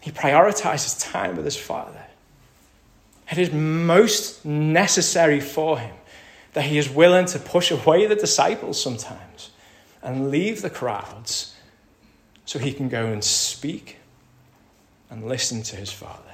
He 0.00 0.10
prioritizes 0.10 1.12
time 1.12 1.36
with 1.36 1.44
his 1.44 1.56
Father. 1.56 2.02
It 3.30 3.38
is 3.38 3.52
most 3.52 4.44
necessary 4.44 5.40
for 5.40 5.78
him 5.78 5.94
that 6.54 6.64
he 6.64 6.78
is 6.78 6.88
willing 6.88 7.26
to 7.26 7.38
push 7.38 7.70
away 7.70 8.06
the 8.06 8.16
disciples 8.16 8.82
sometimes 8.82 9.50
and 10.02 10.30
leave 10.30 10.62
the 10.62 10.70
crowds 10.70 11.54
so 12.46 12.58
he 12.58 12.72
can 12.72 12.88
go 12.88 13.06
and 13.06 13.22
speak 13.22 13.98
and 15.12 15.28
listen 15.28 15.62
to 15.62 15.76
his 15.76 15.92
Father. 15.92 16.32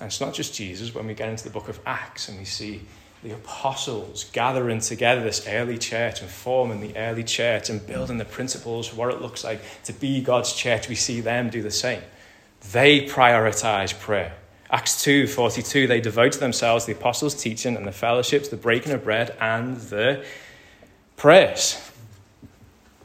And 0.00 0.08
it's 0.08 0.20
not 0.20 0.34
just 0.34 0.54
Jesus. 0.54 0.94
When 0.94 1.06
we 1.06 1.14
get 1.14 1.30
into 1.30 1.44
the 1.44 1.50
book 1.50 1.68
of 1.68 1.80
Acts 1.86 2.28
and 2.28 2.38
we 2.38 2.44
see 2.44 2.82
the 3.24 3.32
apostles 3.32 4.24
gathering 4.32 4.80
together 4.80 5.22
this 5.22 5.48
early 5.48 5.78
church 5.78 6.20
and 6.20 6.30
forming 6.30 6.80
the 6.80 6.94
early 6.96 7.24
church 7.24 7.70
and 7.70 7.84
building 7.84 8.18
the 8.18 8.24
principles 8.24 8.92
of 8.92 8.98
what 8.98 9.12
it 9.12 9.22
looks 9.22 9.42
like 9.42 9.60
to 9.84 9.94
be 9.94 10.20
God's 10.20 10.52
church, 10.52 10.88
we 10.88 10.94
see 10.94 11.22
them 11.22 11.48
do 11.48 11.62
the 11.62 11.70
same. 11.70 12.02
They 12.72 13.06
prioritize 13.06 13.98
prayer. 13.98 14.34
Acts 14.70 15.02
2 15.02 15.26
42, 15.26 15.86
they 15.86 16.02
devoted 16.02 16.38
themselves 16.38 16.84
to 16.84 16.92
the 16.92 16.98
apostles' 16.98 17.34
teaching 17.34 17.76
and 17.76 17.86
the 17.86 17.92
fellowships, 17.92 18.48
the 18.48 18.56
breaking 18.56 18.92
of 18.92 19.04
bread, 19.04 19.34
and 19.40 19.78
the 19.78 20.22
prayers. 21.16 21.80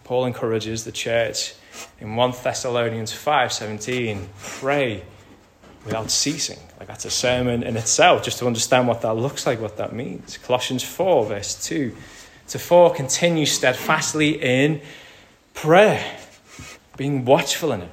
Paul 0.04 0.26
encourages 0.26 0.84
the 0.84 0.92
church 0.92 1.54
in 2.00 2.16
1 2.16 2.34
Thessalonians 2.44 3.12
5:17, 3.12 4.28
pray 4.40 5.04
without 5.86 6.12
ceasing. 6.12 6.60
Like 6.80 6.88
that's 6.88 7.06
a 7.06 7.12
sermon 7.12 7.64
in 7.64 7.78
itself, 7.78 8.24
just 8.24 8.40
to 8.40 8.48
understand 8.48 8.88
what 8.88 9.02
that 9.02 9.14
looks 9.16 9.46
like, 9.46 9.60
what 9.60 9.78
that 9.78 9.94
means. 9.94 10.38
Colossians 10.38 10.84
4, 10.84 11.26
verse 11.26 11.66
2 11.66 11.96
to 12.50 12.60
4, 12.60 12.94
continue 12.94 13.46
steadfastly 13.46 14.42
in 14.42 14.82
prayer, 15.54 16.18
being 16.98 17.26
watchful 17.26 17.72
in 17.72 17.82
it 17.82 17.92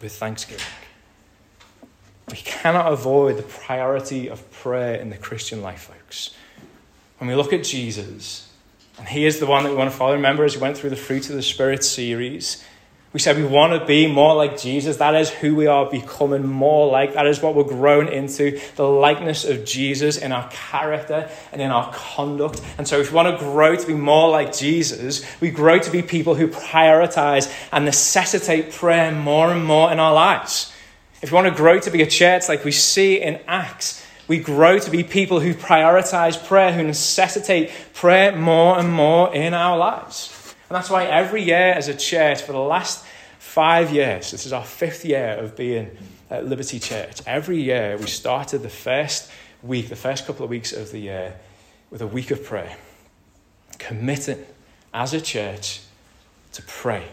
with 0.00 0.12
thanksgiving. 0.12 0.64
We 2.30 2.36
cannot 2.36 2.92
avoid 2.92 3.36
the 3.36 3.42
priority 3.42 4.28
of 4.28 4.50
prayer 4.50 4.94
in 4.94 5.10
the 5.10 5.16
Christian 5.16 5.62
life, 5.62 5.82
folks. 5.82 6.30
When 7.18 7.28
we 7.28 7.34
look 7.34 7.52
at 7.52 7.64
Jesus, 7.64 8.48
and 8.98 9.08
he 9.08 9.26
is 9.26 9.40
the 9.40 9.46
one 9.46 9.64
that 9.64 9.70
we 9.70 9.76
want 9.76 9.90
to 9.90 9.96
follow. 9.96 10.12
Remember, 10.12 10.44
as 10.44 10.56
we 10.56 10.62
went 10.62 10.76
through 10.76 10.90
the 10.90 10.96
Fruit 10.96 11.28
of 11.28 11.36
the 11.36 11.42
Spirit 11.42 11.82
series, 11.84 12.64
we 13.14 13.20
said 13.20 13.36
we 13.36 13.44
want 13.44 13.80
to 13.80 13.86
be 13.86 14.08
more 14.08 14.34
like 14.34 14.58
Jesus. 14.58 14.96
That 14.96 15.14
is 15.14 15.30
who 15.30 15.54
we 15.54 15.68
are 15.68 15.88
becoming 15.88 16.44
more 16.44 16.90
like. 16.90 17.14
That 17.14 17.28
is 17.28 17.40
what 17.40 17.54
we're 17.54 17.62
growing 17.62 18.08
into 18.08 18.60
the 18.74 18.88
likeness 18.88 19.44
of 19.44 19.64
Jesus 19.64 20.16
in 20.16 20.32
our 20.32 20.48
character 20.50 21.30
and 21.52 21.62
in 21.62 21.70
our 21.70 21.92
conduct. 21.92 22.60
And 22.76 22.88
so, 22.88 22.98
if 22.98 23.12
we 23.12 23.14
want 23.16 23.38
to 23.38 23.44
grow 23.44 23.76
to 23.76 23.86
be 23.86 23.94
more 23.94 24.30
like 24.30 24.52
Jesus, 24.52 25.24
we 25.40 25.50
grow 25.50 25.78
to 25.78 25.90
be 25.92 26.02
people 26.02 26.34
who 26.34 26.48
prioritize 26.48 27.52
and 27.70 27.84
necessitate 27.84 28.72
prayer 28.72 29.12
more 29.12 29.52
and 29.52 29.64
more 29.64 29.92
in 29.92 30.00
our 30.00 30.12
lives. 30.12 30.72
If 31.22 31.30
we 31.30 31.36
want 31.36 31.46
to 31.46 31.54
grow 31.54 31.78
to 31.78 31.90
be 31.92 32.02
a 32.02 32.06
church 32.06 32.48
like 32.48 32.64
we 32.64 32.72
see 32.72 33.22
in 33.22 33.40
Acts, 33.46 34.03
we 34.26 34.38
grow 34.38 34.78
to 34.78 34.90
be 34.90 35.04
people 35.04 35.40
who 35.40 35.54
prioritize 35.54 36.42
prayer, 36.42 36.72
who 36.72 36.82
necessitate 36.82 37.70
prayer 37.92 38.34
more 38.36 38.78
and 38.78 38.90
more 38.90 39.34
in 39.34 39.52
our 39.52 39.76
lives. 39.76 40.54
And 40.68 40.76
that's 40.76 40.88
why 40.88 41.04
every 41.04 41.42
year 41.42 41.72
as 41.72 41.88
a 41.88 41.94
church, 41.94 42.42
for 42.42 42.52
the 42.52 42.58
last 42.58 43.04
five 43.38 43.92
years, 43.92 44.30
this 44.30 44.46
is 44.46 44.52
our 44.52 44.64
fifth 44.64 45.04
year 45.04 45.36
of 45.38 45.56
being 45.56 45.90
at 46.30 46.46
Liberty 46.46 46.80
Church, 46.80 47.20
every 47.26 47.60
year 47.60 47.96
we 47.98 48.06
started 48.06 48.62
the 48.62 48.70
first 48.70 49.30
week, 49.62 49.88
the 49.88 49.96
first 49.96 50.26
couple 50.26 50.44
of 50.44 50.50
weeks 50.50 50.72
of 50.72 50.90
the 50.90 50.98
year, 50.98 51.36
with 51.90 52.00
a 52.00 52.06
week 52.06 52.30
of 52.30 52.42
prayer. 52.42 52.76
Committing 53.78 54.44
as 54.92 55.12
a 55.12 55.20
church 55.20 55.80
to 56.52 56.62
pray. 56.62 57.04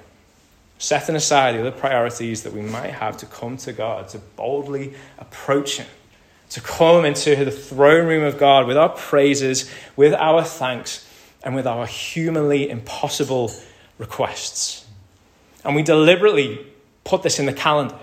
Setting 0.77 1.15
aside 1.15 1.55
the 1.55 1.59
other 1.59 1.71
priorities 1.71 2.43
that 2.43 2.53
we 2.53 2.61
might 2.61 2.91
have 2.91 3.17
to 3.17 3.25
come 3.25 3.57
to 3.57 3.73
God, 3.73 4.07
to 4.09 4.17
boldly 4.17 4.93
approach 5.19 5.77
Him 5.77 5.87
to 6.51 6.61
come 6.61 7.05
into 7.05 7.35
the 7.35 7.51
throne 7.51 8.07
room 8.07 8.23
of 8.23 8.37
God 8.37 8.67
with 8.67 8.77
our 8.77 8.89
praises, 8.89 9.69
with 9.95 10.13
our 10.13 10.43
thanks, 10.43 11.07
and 11.43 11.55
with 11.55 11.65
our 11.65 11.85
humanly 11.85 12.69
impossible 12.69 13.51
requests. 13.97 14.85
And 15.63 15.75
we 15.75 15.83
deliberately 15.83 16.65
put 17.03 17.23
this 17.23 17.39
in 17.39 17.45
the 17.45 17.53
calendar. 17.53 17.97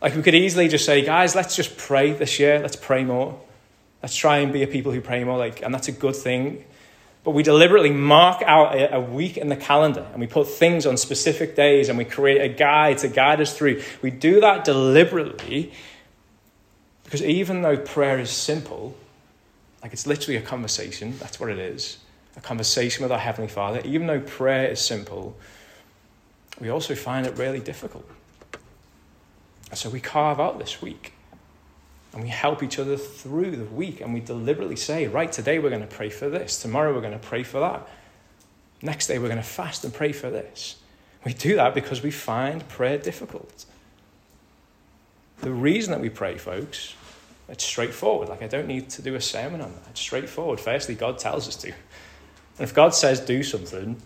Like 0.00 0.14
we 0.14 0.22
could 0.22 0.34
easily 0.34 0.68
just 0.68 0.84
say, 0.84 1.04
guys, 1.04 1.34
let's 1.34 1.56
just 1.56 1.76
pray 1.76 2.12
this 2.12 2.38
year. 2.38 2.60
Let's 2.60 2.76
pray 2.76 3.04
more. 3.04 3.40
Let's 4.02 4.16
try 4.16 4.38
and 4.38 4.52
be 4.52 4.62
a 4.62 4.66
people 4.66 4.92
who 4.92 5.00
pray 5.00 5.22
more. 5.24 5.38
Like, 5.38 5.62
and 5.62 5.74
that's 5.74 5.88
a 5.88 5.92
good 5.92 6.16
thing. 6.16 6.64
But 7.24 7.32
we 7.32 7.42
deliberately 7.42 7.90
mark 7.90 8.42
out 8.42 8.74
a, 8.92 9.00
week 9.00 9.36
in 9.36 9.48
the 9.48 9.56
calendar 9.56 10.04
and 10.10 10.20
we 10.20 10.26
put 10.26 10.48
things 10.48 10.86
on 10.86 10.96
specific 10.96 11.54
days 11.54 11.88
and 11.88 11.96
we 11.96 12.04
create 12.04 12.40
a 12.40 12.48
guide 12.48 12.98
to 12.98 13.08
guide 13.08 13.40
us 13.40 13.56
through. 13.56 13.80
We 14.02 14.10
do 14.10 14.40
that 14.40 14.64
deliberately 14.64 15.72
because 17.12 17.26
even 17.26 17.60
though 17.60 17.76
prayer 17.76 18.18
is 18.18 18.30
simple, 18.30 18.96
like 19.82 19.92
it's 19.92 20.06
literally 20.06 20.38
a 20.38 20.40
conversation, 20.40 21.18
that's 21.18 21.38
what 21.38 21.50
it 21.50 21.58
is 21.58 21.98
a 22.38 22.40
conversation 22.40 23.02
with 23.02 23.12
our 23.12 23.18
Heavenly 23.18 23.50
Father, 23.50 23.82
even 23.84 24.06
though 24.06 24.20
prayer 24.20 24.70
is 24.70 24.80
simple, 24.80 25.36
we 26.58 26.70
also 26.70 26.94
find 26.94 27.26
it 27.26 27.36
really 27.36 27.60
difficult. 27.60 28.08
And 29.68 29.78
so 29.78 29.90
we 29.90 30.00
carve 30.00 30.40
out 30.40 30.58
this 30.58 30.80
week 30.80 31.12
and 32.14 32.22
we 32.22 32.30
help 32.30 32.62
each 32.62 32.78
other 32.78 32.96
through 32.96 33.56
the 33.56 33.66
week 33.66 34.00
and 34.00 34.14
we 34.14 34.20
deliberately 34.20 34.76
say, 34.76 35.06
right, 35.06 35.30
today 35.30 35.58
we're 35.58 35.68
going 35.68 35.86
to 35.86 35.94
pray 35.94 36.08
for 36.08 36.30
this, 36.30 36.62
tomorrow 36.62 36.94
we're 36.94 37.02
going 37.02 37.12
to 37.12 37.18
pray 37.18 37.42
for 37.42 37.60
that, 37.60 37.86
next 38.80 39.08
day 39.08 39.18
we're 39.18 39.28
going 39.28 39.36
to 39.36 39.42
fast 39.42 39.84
and 39.84 39.92
pray 39.92 40.12
for 40.12 40.30
this. 40.30 40.76
We 41.26 41.34
do 41.34 41.56
that 41.56 41.74
because 41.74 42.02
we 42.02 42.10
find 42.10 42.66
prayer 42.68 42.96
difficult. 42.96 43.66
The 45.42 45.52
reason 45.52 45.90
that 45.90 46.00
we 46.00 46.08
pray, 46.08 46.38
folks, 46.38 46.94
it's 47.52 47.64
straightforward. 47.64 48.30
Like, 48.30 48.42
I 48.42 48.48
don't 48.48 48.66
need 48.66 48.88
to 48.90 49.02
do 49.02 49.14
a 49.14 49.20
sermon 49.20 49.60
on 49.60 49.72
that. 49.72 49.90
It's 49.90 50.00
straightforward. 50.00 50.58
Firstly, 50.58 50.94
God 50.94 51.18
tells 51.18 51.46
us 51.46 51.54
to. 51.56 51.68
And 51.68 51.76
if 52.60 52.72
God 52.72 52.94
says 52.94 53.20
do 53.20 53.42
something, 53.42 54.00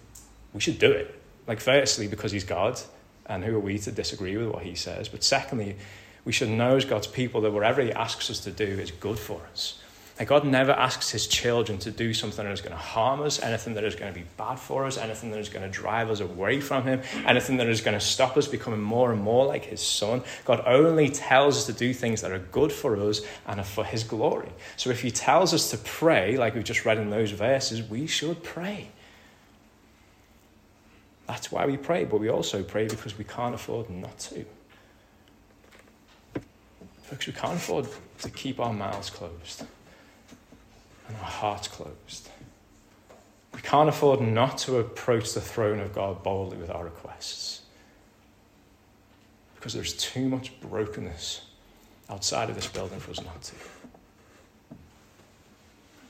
we 0.53 0.61
should 0.61 0.81
do 0.81 0.91
it. 0.91 1.15
Like, 1.47 1.61
firstly, 1.61 2.09
because 2.09 2.33
He's 2.33 2.43
God, 2.43 2.81
and 3.25 3.45
who 3.45 3.55
are 3.55 3.61
we 3.61 3.79
to 3.79 3.93
disagree 3.93 4.37
with 4.37 4.49
what 4.49 4.65
He 4.65 4.75
says? 4.75 5.09
But 5.09 5.23
secondly, 5.23 5.77
we 6.25 6.33
should 6.33 6.49
know 6.49 6.75
as 6.75 6.85
God's 6.85 7.07
people 7.07 7.41
that 7.43 7.53
whatever 7.53 7.81
He 7.83 7.93
asks 7.93 8.29
us 8.31 8.41
to 8.41 8.51
do 8.51 8.65
is 8.65 8.91
good 8.91 9.19
for 9.19 9.41
us. 9.53 9.81
Like 10.19 10.29
God 10.29 10.47
never 10.47 10.73
asks 10.73 11.11
his 11.11 11.27
children 11.27 11.79
to 11.81 11.91
do 11.91 12.15
something 12.15 12.43
that 12.43 12.53
is 12.53 12.63
going 12.63 12.73
to 12.73 12.79
harm 12.79 13.21
us, 13.21 13.43
anything 13.43 13.75
that 13.75 13.85
is 13.85 13.95
going 13.95 14.13
to 14.13 14.19
be 14.19 14.25
bad 14.39 14.59
for 14.59 14.87
us, 14.87 14.97
anything 14.97 15.31
that 15.33 15.39
is 15.41 15.51
going 15.51 15.63
to 15.63 15.71
drive 15.71 16.11
us 16.11 16.21
away 16.21 16.59
from 16.61 16.85
him, 16.85 17.03
anything 17.27 17.59
that 17.59 17.69
is 17.69 17.83
going 17.83 17.99
to 17.99 18.05
stop 18.05 18.39
us 18.39 18.49
becoming 18.49 18.81
more 18.81 19.13
and 19.13 19.21
more 19.21 19.45
like 19.45 19.67
his 19.67 19.83
son. 19.83 20.23
God 20.47 20.63
only 20.65 21.11
tells 21.11 21.59
us 21.59 21.67
to 21.67 21.75
do 21.75 21.93
things 21.93 22.23
that 22.23 22.33
are 22.33 22.39
good 22.39 22.73
for 22.73 22.97
us 22.97 23.21
and 23.47 23.61
are 23.61 23.65
for 23.65 23.85
his 23.85 24.05
glory. 24.05 24.49
So 24.77 24.89
if 24.89 25.03
he 25.03 25.11
tells 25.11 25.53
us 25.53 25.71
to 25.73 25.79
pray, 25.79 26.39
like 26.39 26.55
we 26.55 26.63
just 26.63 26.87
read 26.87 26.97
in 26.97 27.11
those 27.11 27.33
verses, 27.33 27.83
we 27.83 28.07
should 28.07 28.43
pray. 28.43 28.89
That's 31.27 31.53
why 31.53 31.67
we 31.67 31.77
pray, 31.77 32.05
but 32.05 32.21
we 32.21 32.31
also 32.31 32.63
pray 32.63 32.89
because 32.89 33.19
we 33.19 33.25
can't 33.25 33.55
afford 33.55 33.91
not 33.91 34.19
to. 34.21 34.47
Folks, 37.03 37.27
we 37.27 37.35
can't 37.35 37.57
afford 37.57 37.87
to 38.21 38.31
keep 38.31 38.59
our 38.61 38.73
mouths 38.73 39.11
closed 39.11 39.67
and 41.09 41.17
our 41.17 41.25
hearts 41.25 41.69
closed. 41.69 42.29
We 43.55 43.61
can't 43.61 43.89
afford 43.89 44.21
not 44.21 44.59
to 44.59 44.79
approach 44.79 45.33
the 45.33 45.41
throne 45.41 45.81
of 45.81 45.95
God 45.95 46.23
boldly 46.23 46.59
with 46.59 46.71
our 46.71 46.85
requests 46.85 47.63
because 49.55 49.73
there's 49.73 49.95
too 49.95 50.29
much 50.29 50.61
brokenness 50.61 51.41
outside 52.09 52.49
of 52.51 52.55
this 52.55 52.69
building 52.69 53.01
for 53.01 53.11
us 53.11 53.25
not 53.25 53.43
to. 53.43 53.55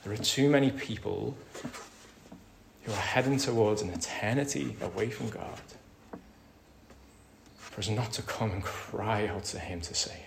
There 0.03 0.13
are 0.13 0.17
too 0.17 0.49
many 0.49 0.71
people 0.71 1.35
who 2.83 2.91
are 2.91 2.95
heading 2.95 3.37
towards 3.37 3.81
an 3.81 3.89
eternity 3.89 4.75
away 4.81 5.09
from 5.09 5.29
God 5.29 5.59
for 7.55 7.81
us 7.81 7.89
not 7.89 8.11
to 8.13 8.21
come 8.21 8.51
and 8.51 8.63
cry 8.63 9.27
out 9.27 9.43
to 9.45 9.59
Him 9.59 9.81
to 9.81 9.93
save. 9.93 10.17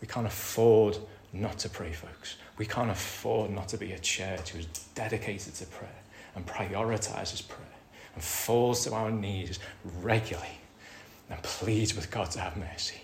We 0.00 0.08
can't 0.08 0.26
afford 0.26 0.98
not 1.34 1.58
to 1.58 1.68
pray, 1.68 1.92
folks. 1.92 2.36
We 2.58 2.66
can't 2.66 2.90
afford 2.90 3.50
not 3.50 3.68
to 3.68 3.76
be 3.76 3.92
a 3.92 3.98
church 3.98 4.50
who's 4.50 4.66
dedicated 4.94 5.54
to 5.54 5.66
prayer 5.66 5.90
and 6.36 6.46
prioritizes 6.46 7.46
prayer 7.46 7.66
and 8.14 8.22
falls 8.22 8.84
to 8.84 8.94
our 8.94 9.10
knees 9.10 9.58
regularly 10.00 10.58
and 11.28 11.42
pleads 11.42 11.96
with 11.96 12.10
God 12.10 12.30
to 12.32 12.40
have 12.40 12.56
mercy. 12.56 13.00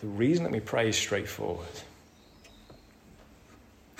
The 0.00 0.06
reason 0.06 0.44
that 0.44 0.52
we 0.52 0.60
pray 0.60 0.90
is 0.90 0.96
straightforward. 0.96 1.66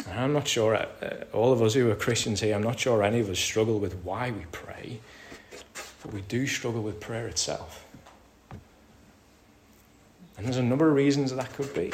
And 0.08 0.20
I'm 0.20 0.32
not 0.32 0.46
sure, 0.46 0.76
uh, 0.76 0.86
uh 1.02 1.24
all 1.32 1.52
of 1.52 1.62
us 1.62 1.74
who 1.74 1.90
are 1.90 1.94
Christians 1.96 2.40
here, 2.40 2.54
I'm 2.54 2.62
not 2.62 2.78
sure 2.78 3.02
any 3.02 3.18
of 3.18 3.30
us 3.30 3.38
struggle 3.38 3.80
with 3.80 3.94
why 4.04 4.30
we 4.30 4.44
pray, 4.52 5.00
but 6.02 6.12
we 6.12 6.20
do 6.22 6.46
struggle 6.46 6.82
with 6.82 7.00
prayer 7.00 7.26
itself. 7.26 7.85
And 10.36 10.46
there's 10.46 10.56
a 10.58 10.62
number 10.62 10.88
of 10.88 10.94
reasons 10.94 11.30
that 11.30 11.36
that 11.36 11.52
could 11.54 11.72
be. 11.74 11.92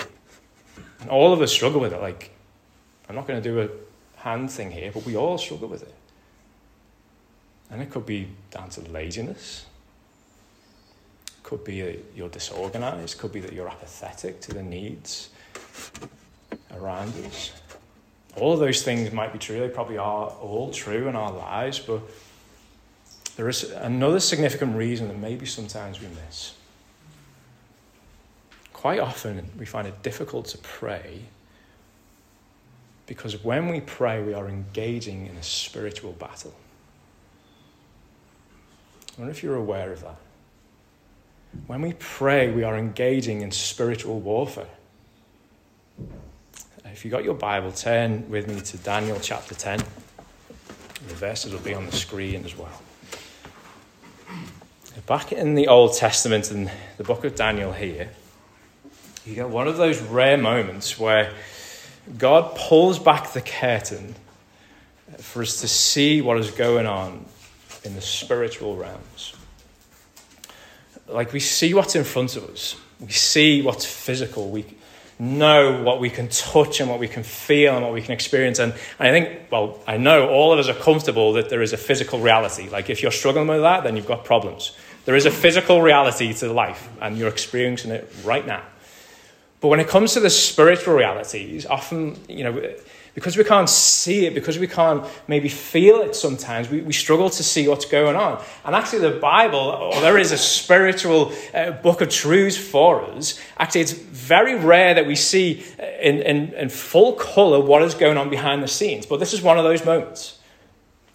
And 1.00 1.10
all 1.10 1.32
of 1.32 1.40
us 1.40 1.52
struggle 1.52 1.80
with 1.80 1.92
it. 1.92 2.00
Like, 2.00 2.30
I'm 3.08 3.14
not 3.14 3.26
going 3.26 3.42
to 3.42 3.48
do 3.48 3.60
a 3.60 3.68
hand 4.20 4.50
thing 4.50 4.70
here, 4.70 4.90
but 4.92 5.04
we 5.04 5.16
all 5.16 5.38
struggle 5.38 5.68
with 5.68 5.82
it. 5.82 5.94
And 7.70 7.80
it 7.80 7.90
could 7.90 8.06
be 8.06 8.28
down 8.50 8.68
to 8.70 8.80
laziness. 8.82 9.66
Could 11.42 11.64
be 11.64 11.80
that 11.82 12.04
you're 12.14 12.28
disorganized. 12.28 13.18
Could 13.18 13.32
be 13.32 13.40
that 13.40 13.52
you're 13.52 13.68
apathetic 13.68 14.40
to 14.42 14.54
the 14.54 14.62
needs 14.62 15.30
around 16.74 17.12
us. 17.26 17.52
All 18.36 18.52
of 18.52 18.60
those 18.60 18.82
things 18.82 19.12
might 19.12 19.32
be 19.32 19.38
true. 19.38 19.60
They 19.60 19.68
probably 19.68 19.98
are 19.98 20.28
all 20.28 20.70
true 20.70 21.08
in 21.08 21.16
our 21.16 21.32
lives, 21.32 21.78
but 21.78 22.00
there 23.36 23.48
is 23.48 23.64
another 23.70 24.20
significant 24.20 24.76
reason 24.76 25.08
that 25.08 25.18
maybe 25.18 25.46
sometimes 25.46 26.00
we 26.00 26.08
miss. 26.26 26.54
Quite 28.82 28.98
often, 28.98 29.48
we 29.56 29.64
find 29.64 29.86
it 29.86 30.02
difficult 30.02 30.46
to 30.46 30.58
pray 30.58 31.20
because 33.06 33.44
when 33.44 33.68
we 33.68 33.80
pray, 33.80 34.20
we 34.20 34.34
are 34.34 34.48
engaging 34.48 35.28
in 35.28 35.36
a 35.36 35.42
spiritual 35.44 36.14
battle. 36.14 36.52
I 39.16 39.20
wonder 39.20 39.30
if 39.30 39.40
you're 39.40 39.54
aware 39.54 39.92
of 39.92 40.00
that. 40.00 40.16
When 41.68 41.80
we 41.80 41.92
pray, 41.92 42.50
we 42.50 42.64
are 42.64 42.76
engaging 42.76 43.42
in 43.42 43.52
spiritual 43.52 44.18
warfare. 44.18 44.66
If 46.84 47.04
you've 47.04 47.12
got 47.12 47.22
your 47.22 47.34
Bible, 47.34 47.70
turn 47.70 48.28
with 48.28 48.48
me 48.48 48.60
to 48.62 48.78
Daniel 48.78 49.20
chapter 49.22 49.54
10. 49.54 49.78
The 51.06 51.14
verses 51.14 51.52
will 51.52 51.60
be 51.60 51.74
on 51.74 51.86
the 51.86 51.92
screen 51.92 52.44
as 52.44 52.56
well. 52.56 52.82
Back 55.06 55.30
in 55.30 55.54
the 55.54 55.68
Old 55.68 55.94
Testament, 55.94 56.50
in 56.50 56.68
the 56.96 57.04
book 57.04 57.22
of 57.22 57.36
Daniel 57.36 57.72
here, 57.72 58.10
you 59.24 59.34
get 59.34 59.48
one 59.48 59.68
of 59.68 59.76
those 59.76 60.00
rare 60.00 60.36
moments 60.36 60.98
where 60.98 61.32
God 62.18 62.56
pulls 62.56 62.98
back 62.98 63.32
the 63.32 63.40
curtain 63.40 64.14
for 65.18 65.42
us 65.42 65.60
to 65.60 65.68
see 65.68 66.20
what 66.20 66.38
is 66.38 66.50
going 66.50 66.86
on 66.86 67.24
in 67.84 67.94
the 67.94 68.00
spiritual 68.00 68.76
realms. 68.76 69.34
Like 71.06 71.32
we 71.32 71.40
see 71.40 71.74
what's 71.74 71.94
in 71.94 72.04
front 72.04 72.36
of 72.36 72.48
us, 72.50 72.76
we 73.00 73.12
see 73.12 73.62
what's 73.62 73.84
physical, 73.84 74.50
we 74.50 74.64
know 75.18 75.82
what 75.82 76.00
we 76.00 76.10
can 76.10 76.28
touch 76.28 76.80
and 76.80 76.90
what 76.90 76.98
we 76.98 77.06
can 77.06 77.22
feel 77.22 77.74
and 77.74 77.84
what 77.84 77.92
we 77.92 78.02
can 78.02 78.12
experience. 78.12 78.58
And, 78.58 78.72
and 78.98 79.08
I 79.08 79.10
think, 79.12 79.50
well, 79.50 79.78
I 79.86 79.96
know 79.98 80.28
all 80.28 80.52
of 80.52 80.58
us 80.58 80.68
are 80.68 80.74
comfortable 80.74 81.34
that 81.34 81.48
there 81.48 81.62
is 81.62 81.72
a 81.72 81.76
physical 81.76 82.18
reality. 82.18 82.68
Like 82.68 82.90
if 82.90 83.02
you're 83.02 83.12
struggling 83.12 83.46
with 83.46 83.60
that, 83.60 83.84
then 83.84 83.94
you've 83.94 84.06
got 84.06 84.24
problems. 84.24 84.72
There 85.04 85.14
is 85.14 85.26
a 85.26 85.30
physical 85.30 85.82
reality 85.82 86.32
to 86.34 86.52
life, 86.52 86.88
and 87.00 87.18
you're 87.18 87.28
experiencing 87.28 87.90
it 87.90 88.12
right 88.24 88.46
now. 88.46 88.62
But 89.62 89.68
when 89.68 89.78
it 89.78 89.88
comes 89.88 90.14
to 90.14 90.20
the 90.20 90.28
spiritual 90.28 90.94
realities, 90.94 91.64
often, 91.66 92.18
you 92.28 92.42
know, 92.42 92.74
because 93.14 93.36
we 93.36 93.44
can't 93.44 93.70
see 93.70 94.26
it, 94.26 94.34
because 94.34 94.58
we 94.58 94.66
can't 94.66 95.06
maybe 95.28 95.48
feel 95.48 96.00
it 96.00 96.16
sometimes, 96.16 96.68
we, 96.68 96.80
we 96.80 96.92
struggle 96.92 97.30
to 97.30 97.42
see 97.44 97.68
what's 97.68 97.84
going 97.84 98.16
on. 98.16 98.42
And 98.64 98.74
actually, 98.74 99.08
the 99.08 99.20
Bible, 99.20 99.92
there 100.00 100.18
is 100.18 100.32
a 100.32 100.36
spiritual 100.36 101.32
uh, 101.54 101.70
book 101.70 102.00
of 102.00 102.08
truths 102.08 102.56
for 102.56 103.04
us, 103.04 103.40
actually, 103.56 103.82
it's 103.82 103.92
very 103.92 104.56
rare 104.56 104.94
that 104.94 105.06
we 105.06 105.14
see 105.14 105.64
uh, 105.78 105.84
in, 106.00 106.22
in, 106.22 106.54
in 106.54 106.68
full 106.68 107.12
colour 107.12 107.60
what 107.60 107.82
is 107.82 107.94
going 107.94 108.18
on 108.18 108.30
behind 108.30 108.64
the 108.64 108.68
scenes. 108.68 109.06
But 109.06 109.20
this 109.20 109.32
is 109.32 109.42
one 109.42 109.58
of 109.58 109.64
those 109.64 109.84
moments. 109.84 110.40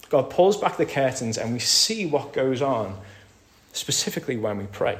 God 0.08 0.30
pulls 0.30 0.56
back 0.56 0.78
the 0.78 0.86
curtains 0.86 1.36
and 1.36 1.52
we 1.52 1.58
see 1.58 2.06
what 2.06 2.32
goes 2.32 2.62
on, 2.62 2.98
specifically 3.74 4.38
when 4.38 4.56
we 4.56 4.64
pray. 4.64 4.98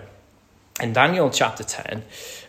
In 0.80 0.92
Daniel 0.92 1.28
chapter 1.28 1.64
10, 1.64 2.04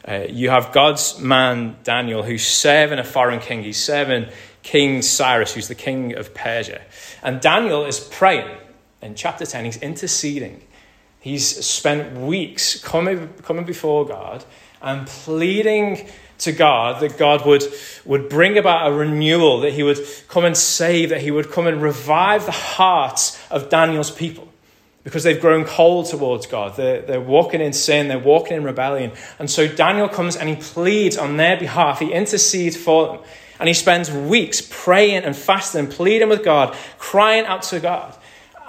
uh, 0.07 0.13
you 0.29 0.51
have 0.51 0.71
God's 0.71 1.19
man 1.19 1.77
Daniel 1.83 2.21
who's 2.21 2.45
serving 2.45 2.99
a 2.99 3.03
foreign 3.03 3.39
king. 3.39 3.63
He's 3.63 3.83
serving 3.83 4.27
King 4.61 5.01
Cyrus, 5.01 5.53
who's 5.53 5.67
the 5.67 5.75
king 5.75 6.15
of 6.15 6.35
Persia. 6.35 6.81
And 7.23 7.41
Daniel 7.41 7.85
is 7.85 7.99
praying. 7.99 8.55
In 9.01 9.15
chapter 9.15 9.47
10, 9.47 9.65
he's 9.65 9.77
interceding. 9.77 10.61
He's 11.19 11.65
spent 11.65 12.17
weeks 12.19 12.79
coming, 12.83 13.33
coming 13.41 13.65
before 13.65 14.05
God 14.05 14.45
and 14.79 15.07
pleading 15.07 16.07
to 16.39 16.51
God 16.51 17.01
that 17.01 17.17
God 17.17 17.45
would, 17.47 17.63
would 18.05 18.29
bring 18.29 18.59
about 18.59 18.91
a 18.91 18.93
renewal, 18.93 19.61
that 19.61 19.73
he 19.73 19.81
would 19.81 19.99
come 20.27 20.45
and 20.45 20.55
save, 20.55 21.09
that 21.09 21.21
he 21.21 21.31
would 21.31 21.49
come 21.49 21.65
and 21.65 21.81
revive 21.81 22.45
the 22.45 22.51
hearts 22.51 23.41
of 23.49 23.69
Daniel's 23.69 24.11
people 24.11 24.48
because 25.03 25.23
they've 25.23 25.39
grown 25.39 25.65
cold 25.65 26.07
towards 26.07 26.45
God. 26.45 26.75
They're, 26.75 27.01
they're 27.01 27.21
walking 27.21 27.61
in 27.61 27.73
sin, 27.73 28.07
they're 28.07 28.19
walking 28.19 28.57
in 28.57 28.63
rebellion. 28.63 29.11
And 29.37 29.49
so 29.49 29.67
Daniel 29.67 30.09
comes 30.09 30.35
and 30.35 30.49
he 30.49 30.55
pleads 30.55 31.17
on 31.17 31.37
their 31.37 31.57
behalf, 31.57 31.99
he 31.99 32.11
intercedes 32.11 32.75
for 32.75 33.07
them. 33.07 33.19
And 33.59 33.67
he 33.67 33.73
spends 33.73 34.09
weeks 34.09 34.65
praying 34.69 35.23
and 35.23 35.35
fasting 35.35 35.87
pleading 35.87 36.29
with 36.29 36.43
God, 36.43 36.75
crying 36.97 37.45
out 37.45 37.63
to 37.63 37.79
God. 37.79 38.15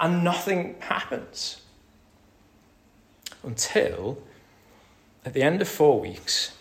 And 0.00 0.24
nothing 0.24 0.76
happens. 0.80 1.60
Until 3.42 4.18
at 5.24 5.32
the 5.32 5.42
end 5.42 5.62
of 5.62 5.68
four 5.68 6.00
weeks, 6.00 6.56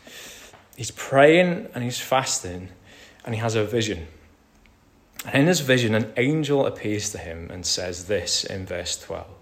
he's 0.75 0.91
praying 0.91 1.69
and 1.73 1.84
he's 1.84 1.99
fasting 1.99 2.69
and 3.25 3.34
he 3.34 3.41
has 3.41 3.55
a 3.55 3.63
vision. 3.63 4.08
And 5.25 5.41
in 5.41 5.47
his 5.47 5.60
vision, 5.60 5.95
an 5.95 6.13
angel 6.15 6.65
appears 6.65 7.12
to 7.12 7.17
him 7.17 7.49
and 7.51 7.65
says 7.65 8.05
this 8.05 8.43
in 8.43 8.65
verse 8.65 8.97
12 8.97 9.38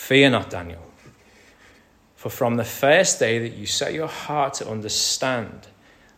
Fear 0.00 0.30
not, 0.30 0.50
Daniel. 0.50 0.82
For 2.16 2.30
from 2.30 2.56
the 2.56 2.64
first 2.64 3.20
day 3.20 3.38
that 3.38 3.52
you 3.52 3.66
set 3.66 3.92
your 3.92 4.08
heart 4.08 4.54
to 4.54 4.68
understand 4.68 5.68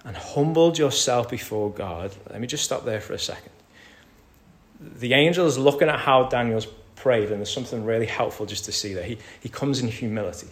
and 0.04 0.16
humbled 0.16 0.78
yourself 0.78 1.28
before 1.28 1.70
God, 1.70 2.14
let 2.30 2.40
me 2.40 2.46
just 2.46 2.64
stop 2.64 2.86
there 2.86 3.00
for 3.00 3.12
a 3.12 3.18
second. 3.18 3.50
The 4.80 5.12
angel 5.12 5.46
is 5.46 5.58
looking 5.58 5.88
at 5.88 5.98
how 5.98 6.28
Daniel's 6.28 6.66
prayed, 6.94 7.30
and 7.30 7.38
there's 7.38 7.52
something 7.52 7.84
really 7.84 8.06
helpful 8.06 8.46
just 8.46 8.64
to 8.64 8.72
see 8.72 8.94
there. 8.94 9.04
He, 9.04 9.18
he 9.40 9.48
comes 9.50 9.80
in 9.80 9.88
humility. 9.88 10.48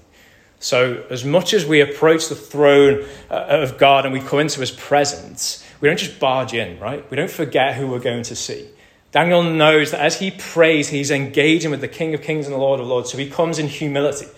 So, 0.58 1.04
as 1.08 1.24
much 1.24 1.54
as 1.54 1.64
we 1.64 1.80
approach 1.80 2.28
the 2.28 2.34
throne 2.34 3.06
uh, 3.30 3.34
of 3.48 3.78
God 3.78 4.04
and 4.04 4.12
we 4.12 4.20
come 4.20 4.40
into 4.40 4.60
his 4.60 4.72
presence, 4.72 5.64
we 5.80 5.88
don't 5.88 5.98
just 5.98 6.18
barge 6.18 6.52
in, 6.52 6.78
right? 6.80 7.08
We 7.10 7.16
don't 7.16 7.30
forget 7.30 7.76
who 7.76 7.86
we're 7.86 8.00
going 8.00 8.24
to 8.24 8.36
see. 8.36 8.68
Daniel 9.12 9.42
knows 9.42 9.90
that 9.90 10.00
as 10.00 10.18
he 10.18 10.30
prays, 10.30 10.88
he's 10.88 11.10
engaging 11.10 11.70
with 11.70 11.80
the 11.80 11.88
King 11.88 12.14
of 12.14 12.22
Kings 12.22 12.46
and 12.46 12.54
the 12.54 12.58
Lord 12.58 12.80
of 12.80 12.86
Lords. 12.86 13.10
So 13.10 13.18
he 13.18 13.28
comes 13.28 13.58
in 13.58 13.66
humility. 13.66 14.28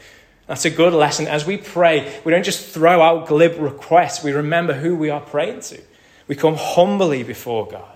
That's 0.46 0.64
a 0.64 0.70
good 0.70 0.92
lesson. 0.94 1.28
As 1.28 1.46
we 1.46 1.56
pray, 1.56 2.20
we 2.24 2.32
don't 2.32 2.44
just 2.44 2.66
throw 2.72 3.02
out 3.02 3.26
glib 3.26 3.58
requests, 3.58 4.24
we 4.24 4.32
remember 4.32 4.72
who 4.72 4.96
we 4.96 5.10
are 5.10 5.20
praying 5.20 5.60
to. 5.60 5.80
We 6.26 6.36
come 6.36 6.56
humbly 6.56 7.22
before 7.22 7.66
God. 7.66 7.86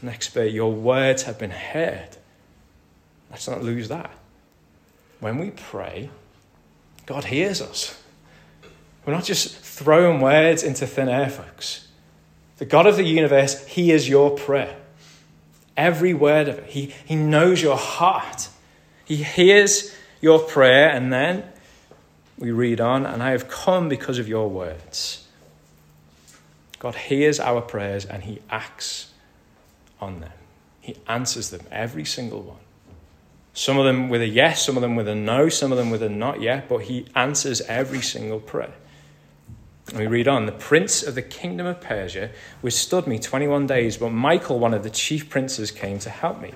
Next 0.00 0.34
bit, 0.34 0.52
your 0.52 0.72
words 0.72 1.24
have 1.24 1.38
been 1.38 1.50
heard. 1.50 2.16
Let's 3.30 3.48
not 3.48 3.62
lose 3.62 3.88
that. 3.88 4.10
When 5.20 5.38
we 5.38 5.50
pray, 5.50 6.10
God 7.06 7.24
hears 7.24 7.60
us. 7.60 8.02
We're 9.04 9.14
not 9.14 9.24
just 9.24 9.56
throwing 9.56 10.20
words 10.20 10.62
into 10.62 10.86
thin 10.86 11.08
air, 11.08 11.28
folks. 11.28 11.88
The 12.58 12.64
God 12.64 12.86
of 12.86 12.96
the 12.96 13.04
universe 13.04 13.66
hears 13.66 14.08
your 14.08 14.30
prayer. 14.30 14.76
Every 15.76 16.14
word 16.14 16.48
of 16.48 16.58
it. 16.58 16.66
He, 16.66 16.94
he 17.04 17.16
knows 17.16 17.60
your 17.62 17.76
heart. 17.76 18.48
He 19.04 19.16
hears 19.16 19.94
your 20.20 20.38
prayer, 20.38 20.88
and 20.88 21.12
then 21.12 21.44
we 22.38 22.50
read 22.50 22.80
on, 22.80 23.06
and 23.06 23.22
I 23.22 23.30
have 23.30 23.48
come 23.48 23.88
because 23.88 24.18
of 24.18 24.28
your 24.28 24.48
words. 24.48 25.26
God 26.78 26.94
hears 26.94 27.40
our 27.40 27.62
prayers 27.62 28.04
and 28.04 28.22
He 28.24 28.40
acts 28.50 29.12
on 30.00 30.20
them. 30.20 30.32
He 30.80 30.96
answers 31.08 31.50
them, 31.50 31.62
every 31.70 32.04
single 32.04 32.42
one. 32.42 32.58
Some 33.54 33.78
of 33.78 33.86
them 33.86 34.08
with 34.08 34.20
a 34.20 34.26
yes, 34.26 34.64
some 34.64 34.76
of 34.76 34.82
them 34.82 34.96
with 34.96 35.08
a 35.08 35.14
no, 35.14 35.48
some 35.48 35.72
of 35.72 35.78
them 35.78 35.90
with 35.90 36.02
a 36.02 36.08
not 36.08 36.40
yet, 36.40 36.68
but 36.68 36.82
He 36.82 37.06
answers 37.14 37.62
every 37.62 38.02
single 38.02 38.38
prayer. 38.38 38.74
And 39.88 39.98
we 39.98 40.06
read 40.06 40.26
on 40.26 40.46
The 40.46 40.52
prince 40.52 41.02
of 41.02 41.14
the 41.14 41.22
kingdom 41.22 41.66
of 41.66 41.80
Persia 41.80 42.30
withstood 42.60 43.06
me 43.06 43.18
21 43.18 43.66
days, 43.66 43.96
but 43.96 44.10
Michael, 44.10 44.58
one 44.58 44.74
of 44.74 44.82
the 44.82 44.90
chief 44.90 45.30
princes, 45.30 45.70
came 45.70 45.98
to 46.00 46.10
help 46.10 46.40
me. 46.40 46.52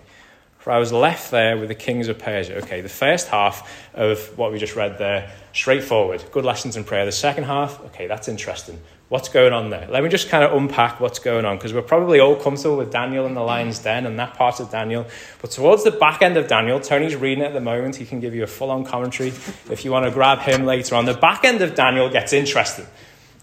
For 0.58 0.72
I 0.72 0.78
was 0.78 0.92
left 0.92 1.30
there 1.30 1.56
with 1.56 1.68
the 1.68 1.74
kings 1.74 2.08
of 2.08 2.18
Persia. 2.18 2.58
Okay, 2.58 2.82
the 2.82 2.88
first 2.88 3.28
half 3.28 3.88
of 3.94 4.36
what 4.36 4.52
we 4.52 4.58
just 4.58 4.76
read 4.76 4.98
there, 4.98 5.30
straightforward, 5.54 6.22
good 6.32 6.44
lessons 6.44 6.76
in 6.76 6.84
prayer. 6.84 7.06
The 7.06 7.12
second 7.12 7.44
half, 7.44 7.80
okay, 7.86 8.06
that's 8.06 8.28
interesting. 8.28 8.78
What's 9.08 9.28
going 9.28 9.52
on 9.52 9.70
there? 9.70 9.88
Let 9.90 10.02
me 10.02 10.08
just 10.08 10.28
kind 10.28 10.44
of 10.44 10.52
unpack 10.52 11.00
what's 11.00 11.18
going 11.18 11.44
on 11.44 11.56
because 11.56 11.72
we're 11.72 11.82
probably 11.82 12.20
all 12.20 12.36
comfortable 12.36 12.76
with 12.76 12.92
Daniel 12.92 13.26
in 13.26 13.34
the 13.34 13.40
lion's 13.40 13.78
den 13.78 14.06
and 14.06 14.18
that 14.18 14.34
part 14.34 14.60
of 14.60 14.70
Daniel. 14.70 15.06
But 15.40 15.50
towards 15.50 15.82
the 15.82 15.92
back 15.92 16.20
end 16.20 16.36
of 16.36 16.46
Daniel, 16.46 16.78
Tony's 16.78 17.16
reading 17.16 17.42
at 17.42 17.54
the 17.54 17.60
moment. 17.60 17.96
He 17.96 18.04
can 18.04 18.20
give 18.20 18.34
you 18.34 18.42
a 18.42 18.46
full 18.46 18.70
on 18.70 18.84
commentary 18.84 19.28
if 19.70 19.84
you 19.84 19.90
want 19.90 20.04
to 20.04 20.10
grab 20.12 20.40
him 20.40 20.66
later 20.66 20.94
on. 20.94 21.06
The 21.06 21.14
back 21.14 21.44
end 21.44 21.62
of 21.62 21.74
Daniel 21.74 22.10
gets 22.10 22.32
interesting. 22.32 22.86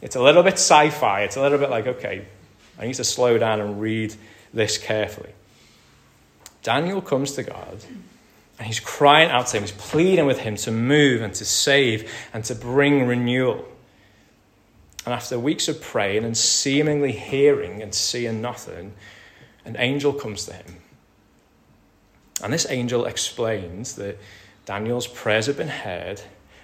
It's 0.02 0.16
a 0.16 0.22
little 0.22 0.44
bit 0.44 0.54
sci 0.54 0.90
fi. 0.90 1.24
It's 1.24 1.38
a 1.38 1.42
little 1.42 1.58
bit 1.58 1.70
like, 1.70 1.88
okay, 1.88 2.26
I 2.80 2.86
need 2.86 2.96
to 2.96 3.04
slow 3.04 3.38
down 3.38 3.62
and 3.62 3.82
read 3.82 4.14
this 4.54 4.78
carefully. 4.78 5.32
Daniel 6.64 7.02
comes 7.02 7.34
to 7.34 7.44
God 7.44 7.84
and 8.60 8.68
he's 8.68 8.80
crying 8.80 9.30
out 9.30 9.48
to 9.48 9.58
him, 9.58 9.64
he's 9.64 9.72
pleading 9.72 10.26
with 10.26 10.40
him 10.40 10.56
to 10.58 10.72
move 10.72 11.22
and 11.22 11.34
to 11.36 11.46
save 11.46 12.12
and 12.34 12.44
to 12.46 12.56
bring 12.56 13.06
renewal. 13.06 13.66
And 15.06 15.14
after 15.14 15.40
weeks 15.40 15.68
of 15.68 15.82
praying 15.82 16.26
and 16.26 16.36
seemingly 16.36 17.12
hearing 17.12 17.82
and 17.82 17.94
seeing 17.94 18.42
nothing, 18.42 18.94
an 19.64 19.78
angel 19.78 20.12
comes 20.12 20.46
to 20.46 20.54
him. 20.54 20.78
And 22.44 22.52
this 22.52 22.70
angel 22.70 23.06
explains 23.06 23.96
that 23.96 24.18
Daniel's 24.66 25.08
prayers 25.08 25.46
have 25.46 25.58
been 25.58 25.70
heard, 25.70 26.22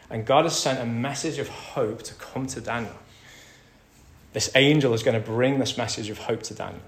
and 0.10 0.26
God 0.26 0.44
has 0.44 0.58
sent 0.58 0.80
a 0.80 0.86
message 0.86 1.38
of 1.40 1.48
hope 1.48 2.04
to 2.04 2.14
come 2.16 2.48
to 2.48 2.60
Daniel. 2.60 2.98
This 4.34 4.52
angel 4.56 4.94
is 4.94 5.04
going 5.04 5.20
to 5.20 5.26
bring 5.26 5.60
this 5.60 5.78
message 5.78 6.10
of 6.10 6.18
hope 6.18 6.44
to 6.44 6.54
Daniel. 6.54 6.82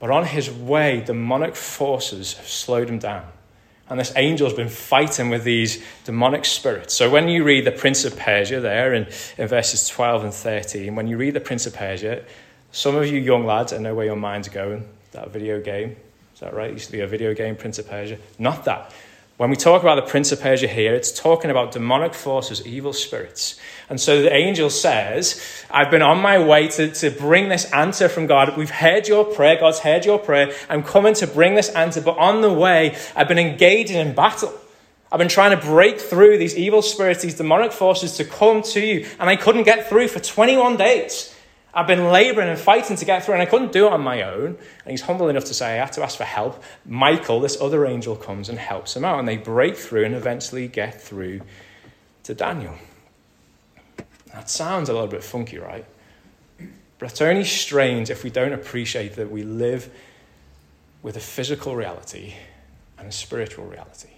But 0.00 0.10
on 0.10 0.24
his 0.24 0.50
way, 0.50 1.02
demonic 1.04 1.54
forces 1.54 2.34
have 2.34 2.48
slowed 2.48 2.88
him 2.88 2.98
down. 2.98 3.26
And 3.88 3.98
this 3.98 4.12
angel's 4.12 4.54
been 4.54 4.68
fighting 4.68 5.30
with 5.30 5.42
these 5.42 5.82
demonic 6.04 6.44
spirits. 6.44 6.94
So 6.94 7.10
when 7.10 7.28
you 7.28 7.42
read 7.42 7.64
the 7.64 7.72
Prince 7.72 8.04
of 8.04 8.16
Persia 8.16 8.60
there 8.60 8.94
in, 8.94 9.08
in 9.36 9.48
verses 9.48 9.88
12 9.88 10.24
and 10.24 10.32
13, 10.34 10.94
when 10.94 11.08
you 11.08 11.16
read 11.16 11.34
the 11.34 11.40
Prince 11.40 11.66
of 11.66 11.74
Persia, 11.74 12.24
some 12.70 12.94
of 12.94 13.06
you 13.06 13.18
young 13.18 13.44
lads, 13.44 13.72
I 13.72 13.78
know 13.78 13.94
where 13.94 14.06
your 14.06 14.16
mind's 14.16 14.48
going, 14.48 14.88
that 15.10 15.30
video 15.30 15.60
game. 15.60 15.96
Is 16.34 16.40
that 16.40 16.54
right? 16.54 16.70
It 16.70 16.74
used 16.74 16.86
to 16.86 16.92
be 16.92 17.00
a 17.00 17.06
video 17.06 17.34
game, 17.34 17.56
Prince 17.56 17.80
of 17.80 17.88
Persia. 17.88 18.18
Not 18.38 18.64
that. 18.64 18.92
When 19.40 19.48
we 19.48 19.56
talk 19.56 19.80
about 19.80 19.94
the 19.94 20.02
Prince 20.02 20.32
of 20.32 20.40
Persia 20.42 20.68
here, 20.68 20.94
it's 20.94 21.10
talking 21.10 21.50
about 21.50 21.72
demonic 21.72 22.12
forces, 22.12 22.66
evil 22.66 22.92
spirits. 22.92 23.58
And 23.88 23.98
so 23.98 24.20
the 24.20 24.30
angel 24.30 24.68
says, 24.68 25.42
I've 25.70 25.90
been 25.90 26.02
on 26.02 26.20
my 26.20 26.38
way 26.38 26.68
to, 26.68 26.90
to 26.96 27.10
bring 27.10 27.48
this 27.48 27.64
answer 27.72 28.10
from 28.10 28.26
God. 28.26 28.58
We've 28.58 28.68
heard 28.68 29.08
your 29.08 29.24
prayer. 29.24 29.58
God's 29.58 29.78
heard 29.78 30.04
your 30.04 30.18
prayer. 30.18 30.52
I'm 30.68 30.82
coming 30.82 31.14
to 31.14 31.26
bring 31.26 31.54
this 31.54 31.70
answer. 31.70 32.02
But 32.02 32.18
on 32.18 32.42
the 32.42 32.52
way, 32.52 32.98
I've 33.16 33.28
been 33.28 33.38
engaging 33.38 33.96
in 33.96 34.14
battle. 34.14 34.52
I've 35.10 35.18
been 35.18 35.28
trying 35.28 35.58
to 35.58 35.66
break 35.66 35.98
through 35.98 36.36
these 36.36 36.54
evil 36.54 36.82
spirits, 36.82 37.22
these 37.22 37.36
demonic 37.36 37.72
forces 37.72 38.18
to 38.18 38.26
come 38.26 38.60
to 38.60 38.80
you. 38.80 39.08
And 39.18 39.30
I 39.30 39.36
couldn't 39.36 39.62
get 39.62 39.88
through 39.88 40.08
for 40.08 40.20
21 40.20 40.76
days. 40.76 41.34
I've 41.72 41.86
been 41.86 42.08
laboring 42.10 42.48
and 42.48 42.58
fighting 42.58 42.96
to 42.96 43.04
get 43.04 43.24
through, 43.24 43.34
and 43.34 43.42
I 43.42 43.46
couldn't 43.46 43.72
do 43.72 43.86
it 43.86 43.92
on 43.92 44.00
my 44.00 44.22
own. 44.22 44.46
And 44.84 44.90
he's 44.90 45.02
humble 45.02 45.28
enough 45.28 45.44
to 45.44 45.54
say, 45.54 45.74
I 45.74 45.84
had 45.84 45.92
to 45.92 46.02
ask 46.02 46.16
for 46.16 46.24
help. 46.24 46.62
Michael, 46.84 47.40
this 47.40 47.60
other 47.60 47.86
angel, 47.86 48.16
comes 48.16 48.48
and 48.48 48.58
helps 48.58 48.96
him 48.96 49.04
out, 49.04 49.18
and 49.18 49.28
they 49.28 49.36
break 49.36 49.76
through 49.76 50.04
and 50.04 50.14
eventually 50.14 50.66
get 50.66 51.00
through 51.00 51.42
to 52.24 52.34
Daniel. 52.34 52.74
That 54.32 54.50
sounds 54.50 54.88
a 54.88 54.92
little 54.92 55.08
bit 55.08 55.22
funky, 55.22 55.58
right? 55.58 55.84
But 56.98 57.10
it's 57.10 57.20
only 57.20 57.44
strange 57.44 58.10
if 58.10 58.24
we 58.24 58.30
don't 58.30 58.52
appreciate 58.52 59.14
that 59.14 59.30
we 59.30 59.42
live 59.42 59.90
with 61.02 61.16
a 61.16 61.20
physical 61.20 61.74
reality 61.74 62.34
and 62.98 63.08
a 63.08 63.12
spiritual 63.12 63.64
reality. 63.64 64.10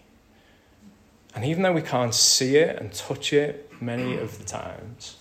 And 1.35 1.45
even 1.45 1.63
though 1.63 1.73
we 1.73 1.83
can't 1.83 2.15
see 2.15 2.57
it 2.57 2.77
and 2.79 2.93
touch 2.93 3.33
it 3.33 3.71
many 3.81 4.19
of 4.19 4.39
the 4.39 4.45
times, 4.45 5.17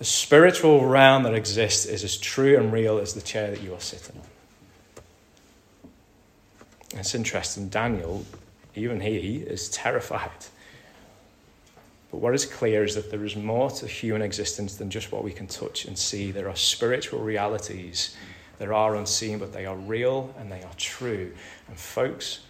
the 0.00 0.04
spiritual 0.06 0.86
realm 0.86 1.24
that 1.24 1.34
exists 1.34 1.84
is 1.84 2.02
as 2.02 2.16
true 2.16 2.56
and 2.56 2.72
real 2.72 2.96
as 2.96 3.12
the 3.12 3.20
chair 3.20 3.50
that 3.50 3.62
you 3.62 3.74
are 3.74 3.80
sitting 3.80 4.16
on. 4.16 5.02
It's 6.98 7.14
interesting, 7.14 7.68
Daniel, 7.68 8.24
even 8.74 9.00
he, 9.00 9.36
is 9.36 9.68
terrified. 9.68 10.30
But 12.10 12.16
what 12.16 12.34
is 12.34 12.46
clear 12.46 12.82
is 12.82 12.94
that 12.94 13.10
there 13.10 13.26
is 13.26 13.36
more 13.36 13.70
to 13.72 13.86
human 13.86 14.22
existence 14.22 14.76
than 14.76 14.88
just 14.88 15.12
what 15.12 15.22
we 15.22 15.32
can 15.32 15.46
touch 15.46 15.84
and 15.84 15.98
see. 15.98 16.30
There 16.30 16.48
are 16.48 16.56
spiritual 16.56 17.20
realities 17.20 18.16
that 18.56 18.70
are 18.70 18.96
unseen, 18.96 19.38
but 19.38 19.52
they 19.52 19.66
are 19.66 19.76
real 19.76 20.34
and 20.38 20.50
they 20.50 20.62
are 20.62 20.74
true. 20.78 21.30
And, 21.68 21.78
folks, 21.78 22.40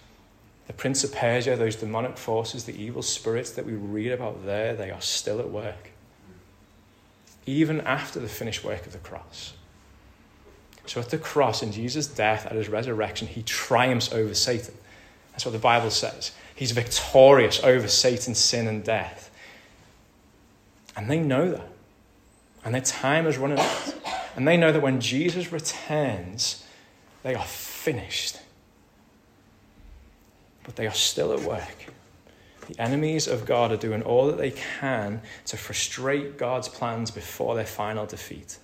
the 0.69 0.73
Prince 0.73 1.03
of 1.03 1.13
Persia, 1.13 1.57
those 1.57 1.75
demonic 1.75 2.17
forces, 2.17 2.63
the 2.63 2.81
evil 2.81 3.03
spirits 3.03 3.51
that 3.51 3.67
we 3.67 3.73
read 3.73 4.13
about 4.13 4.47
there, 4.47 4.77
they 4.77 4.93
are 4.93 5.01
still 5.01 5.41
at 5.41 5.51
work 5.51 5.90
even 7.47 7.81
after 7.81 8.21
the 8.21 8.29
finished 8.29 8.65
work 8.65 8.87
of 8.87 8.93
the 8.93 8.99
cross. 8.99 9.55
So 10.87 11.01
at 11.01 11.11
the 11.11 11.19
cross, 11.19 11.63
in 11.63 11.73
Jesus' 11.73 12.07
death, 12.07 12.47
at 12.47 12.53
his 12.53 12.69
resurrection, 12.69 13.29
he 13.29 13.43
triumphs 13.43 14.13
over 14.13 14.35
Satan. 14.35 14.75
That's 15.33 15.45
what 15.45 15.53
the 15.53 15.59
Bible 15.59 15.91
says. 15.91 16.33
He's 16.55 16.73
victorious 16.73 17.63
over 17.63 17.89
Satan, 17.89 18.35
sin, 18.35 18.67
and 18.67 18.83
death. 18.85 19.31
And 20.97 21.11
they 21.11 21.21
know 21.21 21.53
that. 21.53 21.69
And 22.65 22.75
their 22.75 22.83
time 22.83 23.27
is 23.27 23.39
running 23.39 23.59
out. 23.59 23.95
And 24.37 24.47
they 24.47 24.57
know 24.57 24.73
that 24.73 24.83
when 24.83 25.01
Jesus 25.01 25.53
returns, 25.53 26.65
they 27.23 27.35
are 27.35 27.45
finished. 27.45 28.39
But 30.65 30.77
they 30.77 30.87
are 30.87 30.93
still 30.93 31.33
at 31.33 31.41
work. 31.41 31.87
The 32.71 32.81
enemies 32.81 33.27
of 33.27 33.47
God 33.47 33.73
are 33.73 33.77
doing 33.77 34.01
all 34.03 34.29
that 34.29 34.39
they 34.39 34.53
can 34.53 35.23
to 35.47 35.57
frustrate 35.57 36.39
God's 36.39 36.69
plans 36.69 37.11
before 37.11 37.57
their 37.57 37.67
final 37.67 38.07
defeat. 38.07 38.59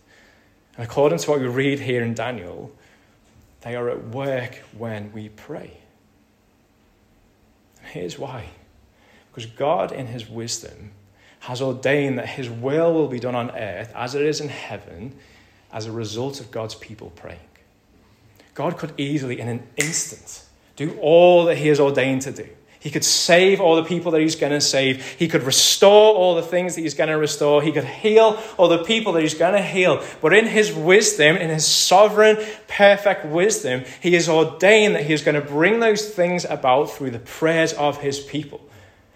And 0.77 0.87
according 0.87 1.19
to 1.19 1.31
what 1.31 1.40
we 1.40 1.49
read 1.49 1.81
here 1.81 2.05
in 2.05 2.14
Daniel, 2.14 2.71
they 3.62 3.75
are 3.75 3.90
at 3.90 4.07
work 4.09 4.62
when 4.79 5.12
we 5.12 5.29
pray. 5.29 5.79
And 7.81 7.88
here's 7.88 8.16
why 8.16 8.51
because 9.33 9.51
God, 9.51 9.90
in 9.90 10.07
His 10.07 10.31
wisdom, 10.31 10.92
has 11.40 11.61
ordained 11.61 12.16
that 12.21 12.29
His 12.29 12.49
will 12.49 12.95
will 12.95 13.09
be 13.09 13.19
done 13.19 13.35
on 13.35 13.51
earth 13.51 13.92
as 13.97 14.14
it 14.14 14.23
is 14.23 14.40
in 14.40 14.49
heaven 14.49 15.16
as 15.73 15.87
a 15.87 15.92
result 15.92 16.38
of 16.38 16.53
God's 16.53 16.77
people 16.77 17.11
praying. 17.16 17.40
God 18.55 18.79
could 18.79 18.92
easily, 18.99 19.40
in 19.40 19.49
an 19.49 19.66
instant, 19.77 20.45
do 20.77 20.97
all 21.01 21.45
that 21.47 21.57
He 21.57 21.66
has 21.69 21.81
ordained 21.81 22.23
to 22.23 22.31
do. 22.31 22.49
He 22.87 22.92
could 22.92 23.05
save 23.05 23.61
all 23.61 23.75
the 23.75 23.83
people 23.83 24.12
that 24.12 24.20
he's 24.20 24.37
going 24.37 24.53
to 24.53 24.61
save. 24.61 25.05
He 25.18 25.27
could 25.27 25.42
restore 25.42 26.14
all 26.14 26.37
the 26.37 26.42
things 26.42 26.77
that 26.77 26.83
he's 26.83 26.94
going 26.94 27.09
to 27.09 27.18
restore. 27.18 27.61
He 27.61 27.72
could 27.72 27.83
heal 27.83 28.40
all 28.57 28.68
the 28.68 28.85
people 28.85 29.14
that 29.14 29.22
he's 29.22 29.35
going 29.35 29.55
to 29.55 29.61
heal. 29.61 30.05
But 30.20 30.33
in 30.33 30.46
his 30.46 30.72
wisdom, 30.72 31.37
in 31.37 31.51
his 31.51 31.66
sovereign, 31.66 32.38
perfect 32.68 33.25
wisdom, 33.27 33.83
he 34.01 34.14
has 34.14 34.29
ordained 34.29 34.94
that 34.94 35.05
he 35.05 35.12
is 35.12 35.22
going 35.22 35.35
to 35.35 35.40
bring 35.40 35.81
those 35.81 36.09
things 36.09 36.44
about 36.44 36.92
through 36.92 37.11
the 37.11 37.18
prayers 37.18 37.72
of 37.72 38.01
his 38.01 38.20
people. 38.20 38.61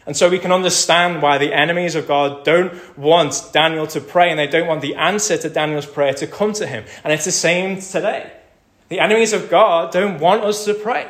And 0.04 0.16
so 0.16 0.28
we 0.28 0.40
can 0.40 0.50
understand 0.50 1.22
why 1.22 1.38
the 1.38 1.54
enemies 1.54 1.94
of 1.94 2.08
God 2.08 2.44
don't 2.44 2.98
want 2.98 3.50
Daniel 3.52 3.86
to 3.86 4.00
pray 4.00 4.30
and 4.30 4.38
they 4.40 4.48
don't 4.48 4.66
want 4.66 4.80
the 4.80 4.96
answer 4.96 5.38
to 5.38 5.48
Daniel's 5.48 5.86
prayer 5.86 6.14
to 6.14 6.26
come 6.26 6.54
to 6.54 6.66
him. 6.66 6.86
And 7.04 7.12
it's 7.12 7.24
the 7.24 7.30
same 7.30 7.80
today. 7.80 8.32
The 8.88 8.98
enemies 8.98 9.32
of 9.32 9.48
God 9.48 9.92
don't 9.92 10.18
want 10.18 10.42
us 10.42 10.64
to 10.64 10.74
pray. 10.74 11.08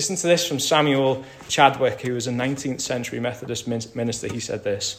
Listen 0.00 0.16
to 0.16 0.28
this 0.28 0.48
from 0.48 0.58
Samuel 0.58 1.26
Chadwick, 1.48 2.00
who 2.00 2.14
was 2.14 2.26
a 2.26 2.30
19th 2.30 2.80
century 2.80 3.20
Methodist 3.20 3.68
minister. 3.68 4.32
He 4.32 4.40
said 4.40 4.64
this 4.64 4.98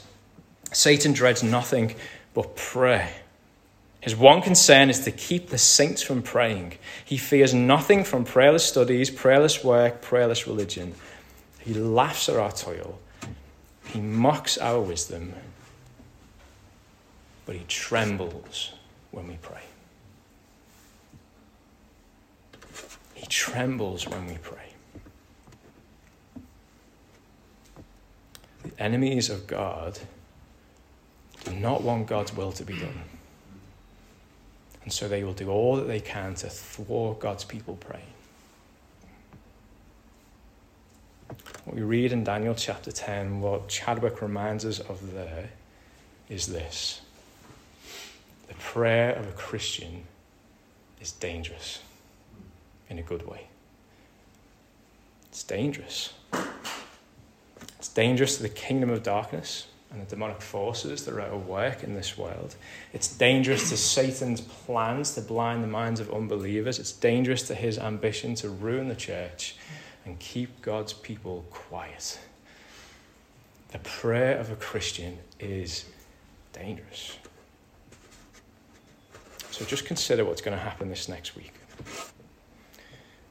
Satan 0.74 1.12
dreads 1.12 1.42
nothing 1.42 1.96
but 2.36 2.56
prayer. 2.56 3.12
His 4.00 4.16
one 4.16 4.44
concern 4.44 4.92
is 4.92 5.00
to 5.06 5.12
keep 5.12 5.50
the 5.50 5.58
saints 5.58 6.04
from 6.04 6.22
praying. 6.22 6.74
He 7.04 7.18
fears 7.18 7.52
nothing 7.52 8.04
from 8.04 8.26
prayerless 8.26 8.64
studies, 8.64 9.10
prayerless 9.10 9.64
work, 9.64 10.04
prayerless 10.04 10.46
religion. 10.46 10.94
He 11.62 11.74
laughs 11.74 12.30
at 12.30 12.36
our 12.36 12.52
toil. 12.52 13.00
He 13.88 14.02
mocks 14.02 14.60
our 14.60 14.82
wisdom. 14.82 15.34
But 17.48 17.56
he 17.56 17.64
trembles 17.68 18.72
when 19.10 19.28
we 19.28 19.38
pray. 19.42 19.64
He 23.16 23.26
trembles 23.26 24.08
when 24.08 24.28
we 24.28 24.38
pray. 24.44 24.61
The 28.64 28.72
enemies 28.80 29.30
of 29.30 29.48
God 29.48 30.00
do 31.44 31.52
not 31.54 31.82
want 31.82 32.08
God's 32.08 32.34
will 32.36 32.52
to 32.54 32.64
be 32.64 32.78
done. 32.78 33.02
And 34.84 34.92
so 34.92 35.08
they 35.08 35.24
will 35.24 35.34
do 35.34 35.50
all 35.50 35.76
that 35.76 35.88
they 35.88 36.00
can 36.00 36.36
to 36.36 36.50
thwart 36.50 37.20
God's 37.20 37.44
people 37.44 37.76
praying. 37.76 38.06
What 41.66 41.76
we 41.76 41.82
read 41.84 42.12
in 42.12 42.24
Daniel 42.24 42.56
chapter 42.56 42.92
10, 42.92 43.42
what 43.42 43.68
Chadwick 43.68 44.22
reminds 44.22 44.66
us 44.66 44.80
of 44.80 45.14
there, 45.14 45.50
is 46.30 46.48
this 46.48 47.02
the 48.48 48.54
prayer 48.56 49.14
of 49.14 49.28
a 49.28 49.32
Christian 49.32 50.04
is 51.00 51.12
dangerous 51.12 51.80
in 52.90 53.00
a 53.00 53.02
good 53.02 53.28
way. 53.28 53.48
It's 55.30 55.44
dangerous. 55.44 56.14
It's 57.82 57.90
dangerous 57.90 58.38
to 58.38 58.44
the 58.44 58.50
kingdom 58.50 58.92
of 58.92 59.02
darkness 59.02 59.66
and 59.90 60.00
the 60.00 60.06
demonic 60.06 60.40
forces 60.40 61.04
that 61.04 61.16
are 61.16 61.22
at 61.22 61.36
work 61.36 61.84
in 61.84 61.96
this 61.96 62.16
world. 62.16 62.54
It's 62.94 63.08
dangerous 63.08 63.72
to 63.72 63.76
Satan's 63.76 64.40
plans 64.40 65.16
to 65.16 65.22
blind 65.22 65.64
the 65.64 65.68
minds 65.68 66.00
of 66.00 66.14
unbelievers. 66.14 66.78
It's 66.78 66.92
dangerous 66.92 67.42
to 67.48 67.56
his 67.56 67.80
ambition 67.80 68.36
to 68.36 68.50
ruin 68.50 68.88
the 68.88 68.96
church 68.96 69.56
and 70.06 70.20
keep 70.20 70.62
God's 70.62 70.94
people 70.94 71.44
quiet. 71.50 72.20
The 73.70 73.80
prayer 73.80 74.38
of 74.38 74.52
a 74.52 74.56
Christian 74.56 75.18
is 75.40 75.86
dangerous. 76.54 77.18
So 79.50 79.66
just 79.66 79.86
consider 79.86 80.24
what's 80.24 80.42
going 80.42 80.56
to 80.56 80.64
happen 80.64 80.88
this 80.88 81.10
next 81.10 81.36
week. 81.36 81.54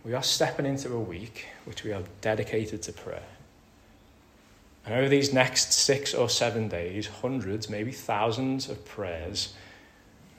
We 0.05 0.13
are 0.13 0.25
stepping 0.25 0.67
into 0.67 0.93
a 0.93 0.99
week 0.99 1.47
which 1.67 1.85
we 1.85 1.93
are 1.93 2.03
dedicated 2.21 2.83
to 2.83 2.93
prayer. 2.93 3.23
And 4.85 4.95
over 4.95 5.09
these 5.09 5.33
next 5.33 5.73
six 5.73 6.15
or 6.15 6.29
seven 6.29 6.69
days, 6.69 7.07
hundreds, 7.07 7.69
maybe 7.69 7.93
thousands 7.93 8.69
of 8.69 8.85
prayers 8.85 9.55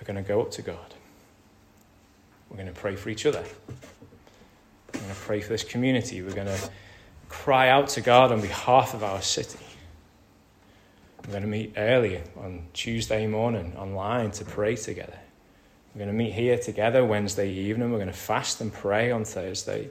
are 0.01 0.05
going 0.05 0.21
to 0.21 0.27
go 0.27 0.41
up 0.41 0.51
to 0.51 0.61
God. 0.61 0.93
We're 2.49 2.57
going 2.57 2.67
to 2.67 2.73
pray 2.73 2.95
for 2.95 3.09
each 3.09 3.25
other. 3.25 3.43
We're 4.93 4.99
going 4.99 5.13
to 5.13 5.21
pray 5.21 5.41
for 5.41 5.49
this 5.49 5.63
community. 5.63 6.21
We're 6.21 6.33
going 6.33 6.47
to 6.47 6.69
cry 7.29 7.69
out 7.69 7.87
to 7.89 8.01
God 8.01 8.31
on 8.31 8.41
behalf 8.41 8.93
of 8.93 9.03
our 9.03 9.21
city. 9.21 9.59
We're 11.25 11.31
going 11.31 11.43
to 11.43 11.49
meet 11.49 11.73
early 11.77 12.21
on 12.35 12.63
Tuesday 12.73 13.27
morning 13.27 13.73
online 13.77 14.31
to 14.31 14.43
pray 14.43 14.75
together. 14.75 15.17
We're 15.93 15.99
going 15.99 16.11
to 16.11 16.17
meet 16.17 16.33
here 16.33 16.57
together 16.57 17.05
Wednesday 17.05 17.51
evening. 17.51 17.91
We're 17.91 17.99
going 17.99 18.07
to 18.07 18.13
fast 18.13 18.59
and 18.59 18.73
pray 18.73 19.11
on 19.11 19.23
Thursday. 19.23 19.89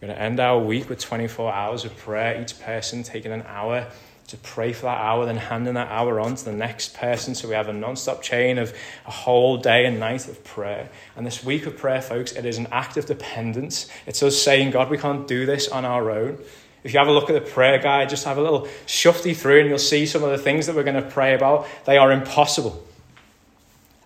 We're 0.00 0.08
going 0.08 0.18
to 0.18 0.22
end 0.22 0.40
our 0.40 0.58
week 0.58 0.90
with 0.90 0.98
24 0.98 1.52
hours 1.52 1.86
of 1.86 1.96
prayer, 1.96 2.40
each 2.40 2.60
person 2.60 3.02
taking 3.02 3.32
an 3.32 3.42
hour 3.48 3.86
to 4.28 4.36
pray 4.38 4.72
for 4.72 4.82
that 4.82 4.98
hour, 4.98 5.24
then 5.24 5.36
handing 5.36 5.74
that 5.74 5.88
hour 5.88 6.20
on 6.20 6.34
to 6.34 6.44
the 6.44 6.52
next 6.52 6.94
person. 6.94 7.34
So 7.34 7.48
we 7.48 7.54
have 7.54 7.68
a 7.68 7.72
non 7.72 7.96
stop 7.96 8.22
chain 8.22 8.58
of 8.58 8.76
a 9.06 9.10
whole 9.10 9.56
day 9.56 9.86
and 9.86 9.98
night 9.98 10.28
of 10.28 10.44
prayer. 10.44 10.90
And 11.16 11.26
this 11.26 11.42
week 11.42 11.64
of 11.66 11.78
prayer, 11.78 12.02
folks, 12.02 12.32
it 12.32 12.44
is 12.44 12.58
an 12.58 12.66
act 12.72 12.98
of 12.98 13.06
dependence. 13.06 13.88
It's 14.04 14.22
us 14.22 14.36
saying, 14.36 14.72
God, 14.72 14.90
we 14.90 14.98
can't 14.98 15.26
do 15.26 15.46
this 15.46 15.68
on 15.68 15.86
our 15.86 16.10
own. 16.10 16.38
If 16.84 16.92
you 16.92 16.98
have 16.98 17.08
a 17.08 17.12
look 17.12 17.30
at 17.30 17.32
the 17.32 17.50
prayer 17.50 17.78
guide, 17.78 18.10
just 18.10 18.26
have 18.26 18.36
a 18.36 18.42
little 18.42 18.68
shufty 18.86 19.34
through 19.34 19.60
and 19.60 19.68
you'll 19.68 19.78
see 19.78 20.04
some 20.04 20.22
of 20.22 20.30
the 20.30 20.38
things 20.38 20.66
that 20.66 20.76
we're 20.76 20.84
going 20.84 21.02
to 21.02 21.10
pray 21.10 21.34
about. 21.34 21.66
They 21.84 21.96
are 21.96 22.12
impossible. 22.12 22.84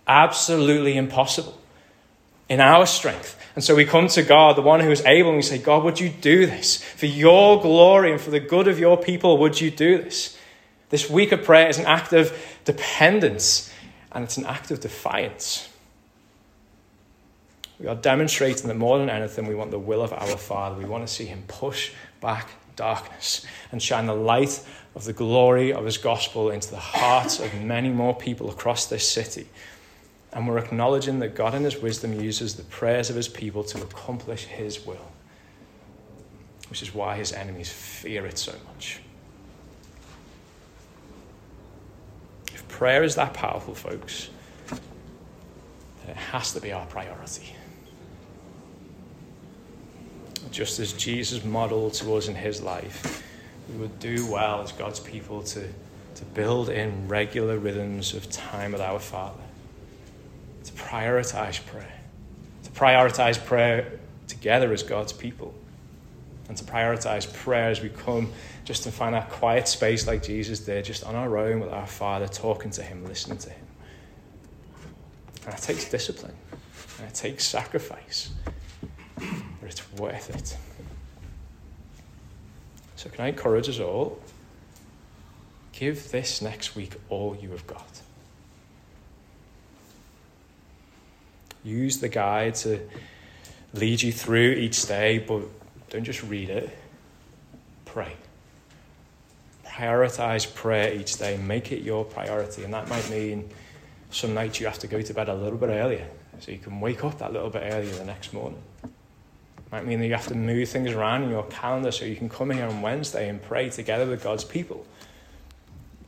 Absolutely 0.07 0.95
impossible 0.95 1.60
in 2.51 2.59
our 2.59 2.85
strength. 2.85 3.39
And 3.55 3.63
so 3.63 3.75
we 3.75 3.85
come 3.85 4.09
to 4.09 4.23
God, 4.23 4.57
the 4.57 4.61
one 4.61 4.81
who 4.81 4.91
is 4.91 5.01
able, 5.05 5.29
and 5.29 5.37
we 5.37 5.41
say, 5.41 5.57
God, 5.57 5.85
would 5.85 6.01
you 6.01 6.09
do 6.09 6.45
this? 6.45 6.83
For 6.83 7.05
your 7.05 7.61
glory 7.61 8.11
and 8.11 8.19
for 8.19 8.29
the 8.29 8.41
good 8.41 8.67
of 8.67 8.77
your 8.77 8.97
people, 8.97 9.37
would 9.37 9.61
you 9.61 9.71
do 9.71 10.03
this? 10.03 10.37
This 10.89 11.09
week 11.09 11.31
of 11.31 11.45
prayer 11.45 11.69
is 11.69 11.77
an 11.77 11.85
act 11.85 12.11
of 12.11 12.37
dependence 12.65 13.71
and 14.11 14.25
it's 14.25 14.35
an 14.35 14.45
act 14.45 14.69
of 14.69 14.81
defiance. 14.81 15.69
We 17.79 17.87
are 17.87 17.95
demonstrating 17.95 18.67
that 18.67 18.75
more 18.75 18.99
than 18.99 19.09
anything, 19.09 19.47
we 19.47 19.55
want 19.55 19.71
the 19.71 19.79
will 19.79 20.01
of 20.01 20.11
our 20.11 20.35
Father. 20.35 20.75
We 20.75 20.83
want 20.83 21.07
to 21.07 21.13
see 21.13 21.25
Him 21.25 21.45
push 21.47 21.93
back 22.19 22.49
darkness 22.75 23.45
and 23.71 23.81
shine 23.81 24.07
the 24.07 24.13
light 24.13 24.61
of 24.93 25.05
the 25.05 25.13
glory 25.13 25.71
of 25.71 25.85
His 25.85 25.97
gospel 25.97 26.51
into 26.51 26.69
the 26.69 26.77
hearts 26.77 27.39
of 27.39 27.61
many 27.61 27.89
more 27.89 28.13
people 28.13 28.49
across 28.49 28.87
this 28.87 29.07
city. 29.07 29.47
And 30.33 30.47
we're 30.47 30.59
acknowledging 30.59 31.19
that 31.19 31.35
God, 31.35 31.53
in 31.53 31.63
His 31.63 31.77
wisdom, 31.77 32.19
uses 32.19 32.55
the 32.55 32.63
prayers 32.63 33.09
of 33.09 33.15
His 33.15 33.27
people 33.27 33.63
to 33.65 33.81
accomplish 33.81 34.45
His 34.45 34.85
will, 34.85 35.11
which 36.69 36.81
is 36.81 36.93
why 36.93 37.17
His 37.17 37.33
enemies 37.33 37.69
fear 37.69 38.25
it 38.25 38.37
so 38.37 38.53
much. 38.67 39.01
If 42.53 42.65
prayer 42.69 43.03
is 43.03 43.15
that 43.15 43.33
powerful, 43.33 43.75
folks, 43.75 44.29
then 44.69 46.11
it 46.11 46.15
has 46.15 46.53
to 46.53 46.61
be 46.61 46.71
our 46.71 46.85
priority. 46.85 47.53
Just 50.49 50.79
as 50.79 50.93
Jesus 50.93 51.43
modeled 51.43 51.93
to 51.95 52.15
us 52.15 52.29
in 52.29 52.35
His 52.35 52.61
life, 52.61 53.21
we 53.69 53.79
would 53.79 53.99
do 53.99 54.25
well 54.31 54.61
as 54.61 54.71
God's 54.71 54.99
people 55.01 55.43
to, 55.43 55.67
to 56.15 56.25
build 56.33 56.69
in 56.69 57.09
regular 57.09 57.57
rhythms 57.57 58.13
of 58.13 58.29
time 58.29 58.71
with 58.71 58.81
our 58.81 58.99
Father 58.99 59.41
to 60.63 60.71
prioritize 60.73 61.65
prayer, 61.65 61.99
to 62.63 62.71
prioritize 62.71 63.43
prayer 63.43 63.99
together 64.27 64.71
as 64.71 64.83
God's 64.83 65.13
people, 65.13 65.53
and 66.47 66.57
to 66.57 66.63
prioritize 66.63 67.31
prayer 67.31 67.69
as 67.69 67.81
we 67.81 67.89
come 67.89 68.31
just 68.65 68.83
to 68.83 68.91
find 68.91 69.15
that 69.15 69.29
quiet 69.29 69.67
space 69.67 70.07
like 70.07 70.23
Jesus 70.23 70.59
did, 70.59 70.85
just 70.85 71.03
on 71.03 71.15
our 71.15 71.37
own 71.37 71.59
with 71.59 71.69
our 71.69 71.87
Father, 71.87 72.27
talking 72.27 72.71
to 72.71 72.83
Him, 72.83 73.05
listening 73.05 73.37
to 73.39 73.49
Him. 73.49 73.65
And 75.45 75.53
it 75.53 75.61
takes 75.61 75.89
discipline, 75.89 76.35
and 76.99 77.07
it 77.07 77.15
takes 77.15 77.45
sacrifice, 77.45 78.31
but 79.15 79.25
it's 79.63 79.91
worth 79.93 80.29
it. 80.29 80.57
So, 82.95 83.09
can 83.09 83.25
I 83.25 83.29
encourage 83.29 83.67
us 83.67 83.79
all? 83.79 84.19
Give 85.71 86.11
this 86.11 86.41
next 86.41 86.75
week 86.75 86.93
all 87.09 87.35
you 87.41 87.49
have 87.49 87.65
got. 87.65 88.01
Use 91.63 91.99
the 91.99 92.09
guide 92.09 92.55
to 92.55 92.79
lead 93.73 94.01
you 94.01 94.11
through 94.11 94.51
each 94.51 94.87
day, 94.87 95.19
but 95.19 95.43
don't 95.89 96.03
just 96.03 96.23
read 96.23 96.49
it. 96.49 96.69
Pray. 97.85 98.13
Prioritize 99.65 100.53
prayer 100.53 100.93
each 100.93 101.17
day. 101.17 101.37
Make 101.37 101.71
it 101.71 101.81
your 101.81 102.03
priority. 102.03 102.63
And 102.63 102.73
that 102.73 102.89
might 102.89 103.09
mean 103.09 103.49
some 104.09 104.33
nights 104.33 104.59
you 104.59 104.65
have 104.65 104.79
to 104.79 104.87
go 104.87 105.01
to 105.01 105.13
bed 105.13 105.29
a 105.29 105.33
little 105.33 105.57
bit 105.57 105.69
earlier 105.69 106.07
so 106.39 106.51
you 106.51 106.57
can 106.57 106.79
wake 106.79 107.03
up 107.03 107.19
that 107.19 107.31
little 107.31 107.49
bit 107.49 107.63
earlier 107.65 107.93
the 107.93 108.05
next 108.05 108.33
morning. 108.33 108.61
Might 109.71 109.85
mean 109.85 109.99
that 109.99 110.07
you 110.07 110.13
have 110.13 110.27
to 110.27 110.35
move 110.35 110.67
things 110.67 110.91
around 110.91 111.23
in 111.23 111.29
your 111.29 111.43
calendar 111.43 111.91
so 111.91 112.03
you 112.03 112.17
can 112.17 112.27
come 112.27 112.49
here 112.49 112.65
on 112.65 112.81
Wednesday 112.81 113.29
and 113.29 113.41
pray 113.41 113.69
together 113.69 114.05
with 114.05 114.21
God's 114.21 114.43
people. 114.43 114.85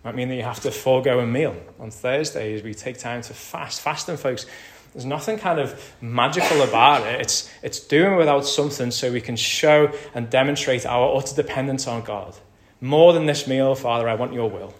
Might 0.04 0.16
mean 0.16 0.28
that 0.30 0.36
you 0.36 0.44
have 0.44 0.60
to 0.62 0.72
forego 0.72 1.20
a 1.20 1.26
meal 1.26 1.56
on 1.80 1.89
Thursdays. 1.89 2.62
We 2.62 2.74
take 2.74 2.98
time 2.98 3.22
to 3.22 3.34
fast. 3.34 3.80
Fasting, 3.80 4.18
folks, 4.18 4.46
there's 4.94 5.06
nothing 5.06 5.38
kind 5.38 5.60
of 5.60 5.94
magical 6.02 6.62
about 6.62 7.08
it. 7.08 7.20
It's, 7.22 7.50
it's 7.64 7.80
doing 7.80 8.16
without 8.16 8.46
something 8.46 8.92
so 8.92 9.12
we 9.12 9.22
can 9.22 9.36
show 9.36 9.92
and 10.14 10.30
demonstrate 10.30 10.86
our 10.86 11.18
utter 11.18 11.36
dependence 11.36 11.88
on 11.88 12.04
God. 12.04 12.36
More 12.80 13.14
than 13.14 13.26
this 13.26 13.48
meal, 13.48 13.74
Father, 13.76 14.08
I 14.08 14.16
want 14.16 14.34
your 14.34 14.50
will. 14.50 14.74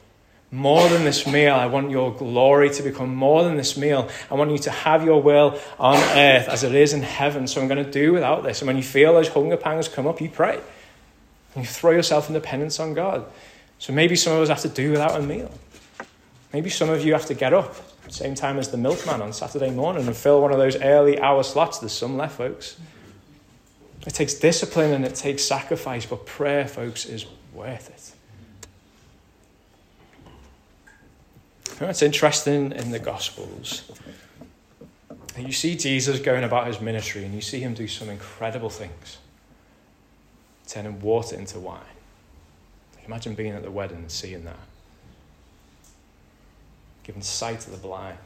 More 0.52 0.88
than 0.88 1.04
this 1.04 1.26
meal, 1.26 1.56
I 1.56 1.66
want 1.66 1.90
your 1.90 2.14
glory 2.14 2.70
to 2.70 2.84
become 2.84 3.16
more 3.16 3.44
than 3.44 3.58
this 3.58 3.76
meal. 3.76 4.08
I 4.30 4.36
want 4.36 4.52
you 4.52 4.60
to 4.60 4.70
have 4.70 5.04
your 5.04 5.20
will 5.20 5.60
on 5.80 5.98
earth 5.98 6.48
as 6.48 6.64
it 6.64 6.76
is 6.76 6.94
in 6.94 7.02
heaven. 7.02 7.48
So 7.48 7.60
I'm 7.60 7.68
going 7.68 7.84
to 7.84 7.90
do 7.90 8.14
without 8.14 8.44
this. 8.44 8.62
And 8.62 8.68
when 8.68 8.78
you 8.78 8.84
feel 8.84 9.14
those 9.14 9.30
hunger 9.30 9.58
pangs 9.58 9.88
come 9.88 10.06
up, 10.06 10.22
you 10.22 10.30
pray. 10.30 10.60
And 11.56 11.64
you 11.64 11.68
throw 11.68 11.90
yourself 11.90 12.28
in 12.28 12.36
dependence 12.36 12.80
on 12.80 12.94
God. 12.94 13.26
So 13.80 13.94
maybe 13.94 14.16
some 14.16 14.34
of 14.34 14.44
us 14.44 14.50
have 14.50 14.62
to 14.62 14.70
do 14.70 14.92
without 14.92 15.20
a 15.20 15.24
meal. 15.24 15.52
Maybe 16.54 16.70
some 16.70 16.90
of 16.90 17.04
you 17.04 17.14
have 17.14 17.26
to 17.26 17.34
get 17.34 17.52
up 17.52 17.76
same 18.10 18.36
time 18.36 18.60
as 18.60 18.70
the 18.70 18.78
milkman 18.78 19.22
on 19.22 19.34
Saturday 19.34 19.72
morning 19.72 20.06
and 20.06 20.16
fill 20.16 20.42
one 20.42 20.52
of 20.52 20.60
those 20.60 20.76
early 20.82 21.20
hour 21.20 21.42
slots. 21.42 21.80
There's 21.80 21.94
some 21.94 22.16
left, 22.18 22.38
folks. 22.38 22.78
It 24.06 24.14
takes 24.14 24.36
discipline 24.36 24.92
and 24.94 25.06
it 25.06 25.16
takes 25.16 25.44
sacrifice, 25.44 26.06
but 26.06 26.26
prayer, 26.26 26.68
folks, 26.68 27.06
is 27.06 27.26
worth 27.54 27.90
it. 27.90 28.12
You 31.76 31.82
know, 31.82 31.90
it's 31.90 32.02
interesting 32.02 32.72
in 32.74 32.92
the 32.92 33.00
Gospels. 33.00 33.90
You 35.38 35.52
see 35.52 35.76
Jesus 35.76 36.20
going 36.20 36.44
about 36.44 36.68
his 36.68 36.80
ministry 36.80 37.24
and 37.26 37.34
you 37.34 37.42
see 37.42 37.62
him 37.62 37.74
do 37.74 37.88
some 37.88 38.10
incredible 38.10 38.70
things, 38.70 39.18
turning 40.68 41.02
water 41.02 41.36
into 41.36 41.60
wine. 41.60 41.82
Imagine 43.08 43.34
being 43.34 43.54
at 43.54 43.64
the 43.64 43.72
wedding 43.72 43.98
and 43.98 44.12
seeing 44.12 44.44
that 44.44 44.60
giving 47.04 47.22
sight 47.22 47.60
to 47.62 47.70
the 47.70 47.78
blind, 47.78 48.18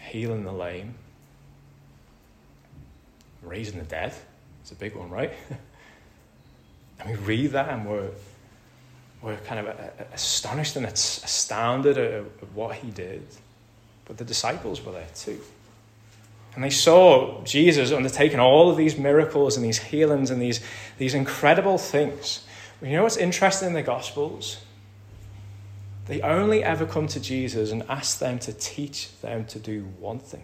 healing 0.00 0.44
the 0.44 0.52
lame, 0.52 0.94
raising 3.42 3.78
the 3.78 3.84
dead. 3.84 4.14
It's 4.62 4.72
a 4.72 4.74
big 4.74 4.94
one, 4.94 5.10
right? 5.10 5.32
and 7.00 7.10
we 7.10 7.16
read 7.16 7.52
that 7.52 7.68
and 7.70 7.86
we're, 7.86 8.10
we're 9.22 9.36
kind 9.38 9.60
of 9.60 9.66
uh, 9.66 9.82
uh, 9.82 10.04
astonished 10.12 10.76
and 10.76 10.86
astounded 10.86 11.98
at 11.98 12.24
what 12.54 12.76
he 12.76 12.90
did. 12.90 13.26
But 14.06 14.18
the 14.18 14.24
disciples 14.24 14.84
were 14.84 14.92
there 14.92 15.08
too. 15.14 15.40
And 16.54 16.64
they 16.64 16.70
saw 16.70 17.42
Jesus 17.44 17.92
undertaking 17.92 18.40
all 18.40 18.70
of 18.70 18.76
these 18.76 18.98
miracles 18.98 19.56
and 19.56 19.64
these 19.64 19.78
healings 19.78 20.30
and 20.30 20.42
these, 20.42 20.60
these 20.98 21.14
incredible 21.14 21.78
things. 21.78 22.44
You 22.82 22.92
know 22.92 23.04
what's 23.04 23.18
interesting 23.18 23.68
in 23.68 23.74
the 23.74 23.82
Gospels? 23.82 24.58
They 26.10 26.20
only 26.22 26.64
ever 26.64 26.86
come 26.86 27.06
to 27.06 27.20
Jesus 27.20 27.70
and 27.70 27.84
ask 27.88 28.18
them 28.18 28.40
to 28.40 28.52
teach 28.52 29.20
them 29.20 29.44
to 29.46 29.60
do 29.60 29.84
one 30.00 30.18
thing 30.18 30.42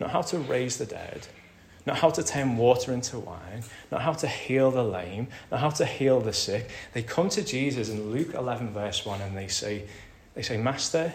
not 0.00 0.10
how 0.10 0.22
to 0.22 0.38
raise 0.38 0.78
the 0.78 0.86
dead, 0.86 1.28
not 1.86 1.98
how 1.98 2.10
to 2.10 2.24
turn 2.24 2.56
water 2.56 2.92
into 2.92 3.18
wine, 3.18 3.62
not 3.92 4.00
how 4.00 4.14
to 4.14 4.26
heal 4.26 4.70
the 4.70 4.82
lame, 4.82 5.28
not 5.50 5.60
how 5.60 5.68
to 5.68 5.84
heal 5.84 6.20
the 6.20 6.32
sick. 6.32 6.70
They 6.94 7.02
come 7.02 7.28
to 7.28 7.44
Jesus 7.44 7.90
in 7.90 8.10
Luke 8.10 8.34
11, 8.34 8.70
verse 8.70 9.04
1, 9.04 9.20
and 9.20 9.36
they 9.36 9.46
say, 9.46 9.84
they 10.34 10.42
say, 10.42 10.56
Master, 10.56 11.12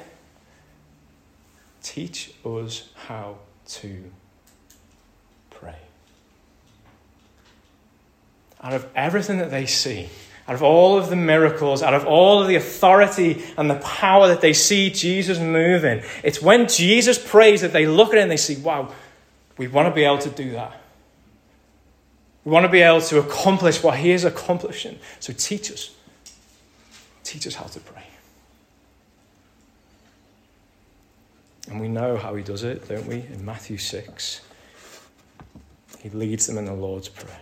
teach 1.82 2.32
us 2.46 2.90
how 2.94 3.40
to 3.68 4.12
pray. 5.50 5.80
Out 8.62 8.74
of 8.74 8.88
everything 8.96 9.40
that 9.40 9.50
they 9.50 9.66
see, 9.66 10.10
out 10.48 10.54
of 10.56 10.62
all 10.62 10.98
of 10.98 11.10
the 11.10 11.16
miracles, 11.16 11.82
out 11.82 11.94
of 11.94 12.06
all 12.06 12.42
of 12.42 12.48
the 12.48 12.56
authority 12.56 13.44
and 13.58 13.70
the 13.70 13.76
power 13.76 14.28
that 14.28 14.42
they 14.42 14.54
see 14.54 14.92
Jesus 14.92 15.40
moving, 15.40 16.04
it's 16.24 16.42
when 16.42 16.68
Jesus 16.68 17.18
prays 17.18 17.62
that 17.62 17.74
they 17.74 17.88
look 17.88 18.10
at 18.10 18.20
it 18.20 18.22
and 18.22 18.32
they 18.32 18.38
see, 18.38 18.56
wow, 18.58 18.94
we 19.58 19.68
want 19.68 19.88
to 19.88 19.96
be 19.96 20.04
able 20.04 20.20
to 20.20 20.30
do 20.30 20.52
that. 20.52 20.80
We 22.44 22.52
want 22.52 22.66
to 22.66 22.72
be 22.72 22.82
able 22.82 23.02
to 23.02 23.20
accomplish 23.20 23.82
what 23.82 23.98
he 23.98 24.12
is 24.12 24.24
accomplishing. 24.24 25.00
So 25.20 25.34
teach 25.34 25.72
us. 25.72 25.96
Teach 27.24 27.48
us 27.48 27.56
how 27.56 27.66
to 27.66 27.80
pray. 27.80 28.04
And 31.68 31.82
we 31.82 31.88
know 31.88 32.18
how 32.18 32.36
he 32.36 32.44
does 32.44 32.64
it, 32.64 32.88
don't 32.88 33.08
we? 33.08 33.16
In 33.16 33.44
Matthew 33.44 33.78
6, 33.78 34.42
he 36.00 36.10
leads 36.10 36.46
them 36.46 36.60
in 36.60 36.66
the 36.66 36.74
Lord's 36.74 37.10
Prayer. 37.10 37.40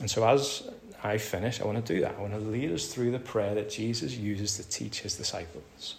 And 0.00 0.10
so, 0.10 0.26
as 0.26 0.68
I 1.02 1.18
finish, 1.18 1.60
I 1.60 1.64
want 1.64 1.84
to 1.84 1.94
do 1.94 2.00
that. 2.00 2.16
I 2.18 2.20
want 2.20 2.32
to 2.32 2.40
lead 2.40 2.72
us 2.72 2.86
through 2.86 3.12
the 3.12 3.18
prayer 3.18 3.54
that 3.54 3.70
Jesus 3.70 4.16
uses 4.16 4.56
to 4.56 4.68
teach 4.68 5.00
his 5.00 5.16
disciples. 5.16 5.96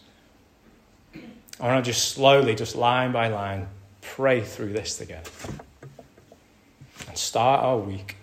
I 1.59 1.67
want 1.67 1.83
to 1.83 1.91
just 1.91 2.09
slowly, 2.09 2.55
just 2.55 2.75
line 2.75 3.11
by 3.11 3.29
line, 3.29 3.67
pray 4.01 4.41
through 4.41 4.73
this 4.73 4.97
together. 4.97 5.29
And 7.07 7.17
start 7.17 7.63
our 7.63 7.77
week 7.77 8.17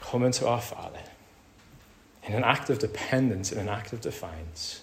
coming 0.00 0.30
to 0.32 0.48
our 0.48 0.60
Father 0.60 1.00
in 2.24 2.34
an 2.34 2.44
act 2.44 2.70
of 2.70 2.78
dependence, 2.78 3.50
in 3.50 3.58
an 3.58 3.68
act 3.68 3.92
of 3.92 4.00
defiance, 4.00 4.82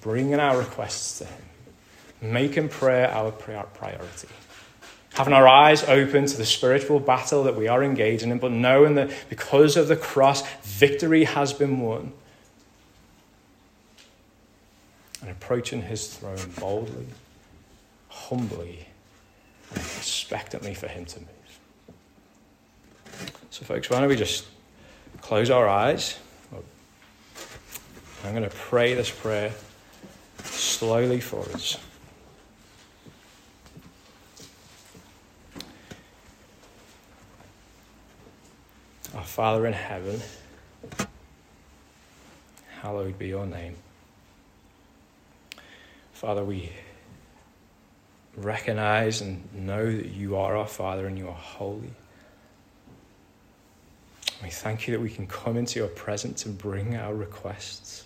bringing 0.00 0.34
our 0.34 0.58
requests 0.58 1.18
to 1.18 1.24
Him, 1.24 2.32
making 2.32 2.68
prayer 2.68 3.10
our 3.10 3.30
priority 3.30 4.28
having 5.14 5.32
our 5.32 5.48
eyes 5.48 5.82
open 5.84 6.26
to 6.26 6.36
the 6.36 6.46
spiritual 6.46 7.00
battle 7.00 7.44
that 7.44 7.56
we 7.56 7.68
are 7.68 7.82
engaging 7.82 8.30
in, 8.30 8.38
but 8.38 8.52
knowing 8.52 8.94
that 8.94 9.10
because 9.28 9.76
of 9.76 9.88
the 9.88 9.96
cross, 9.96 10.46
victory 10.62 11.24
has 11.24 11.52
been 11.52 11.80
won. 11.80 12.12
And 15.20 15.30
approaching 15.30 15.82
his 15.82 16.14
throne 16.14 16.38
boldly, 16.58 17.06
humbly, 18.08 18.86
and 19.70 19.78
expectantly 19.78 20.74
for 20.74 20.88
him 20.88 21.04
to 21.04 21.20
move. 21.20 21.28
So, 23.50 23.64
folks, 23.64 23.90
why 23.90 24.00
don't 24.00 24.08
we 24.08 24.16
just 24.16 24.46
close 25.20 25.50
our 25.50 25.68
eyes? 25.68 26.18
I'm 28.24 28.32
going 28.32 28.48
to 28.48 28.54
pray 28.54 28.94
this 28.94 29.10
prayer 29.10 29.52
slowly 30.44 31.20
for 31.20 31.40
us. 31.54 31.78
Our 39.14 39.24
Father 39.24 39.66
in 39.66 39.72
heaven, 39.72 40.20
hallowed 42.80 43.18
be 43.18 43.26
your 43.26 43.44
name. 43.44 43.74
Father, 46.12 46.44
we 46.44 46.70
recognize 48.36 49.20
and 49.20 49.42
know 49.52 49.84
that 49.84 50.12
you 50.12 50.36
are 50.36 50.56
our 50.56 50.66
Father 50.66 51.06
and 51.06 51.18
you 51.18 51.26
are 51.26 51.34
holy. 51.34 51.90
We 54.42 54.50
thank 54.50 54.86
you 54.86 54.92
that 54.92 55.00
we 55.00 55.10
can 55.10 55.26
come 55.26 55.56
into 55.56 55.80
your 55.80 55.88
presence 55.88 56.46
and 56.46 56.56
bring 56.56 56.96
our 56.96 57.14
requests. 57.14 58.04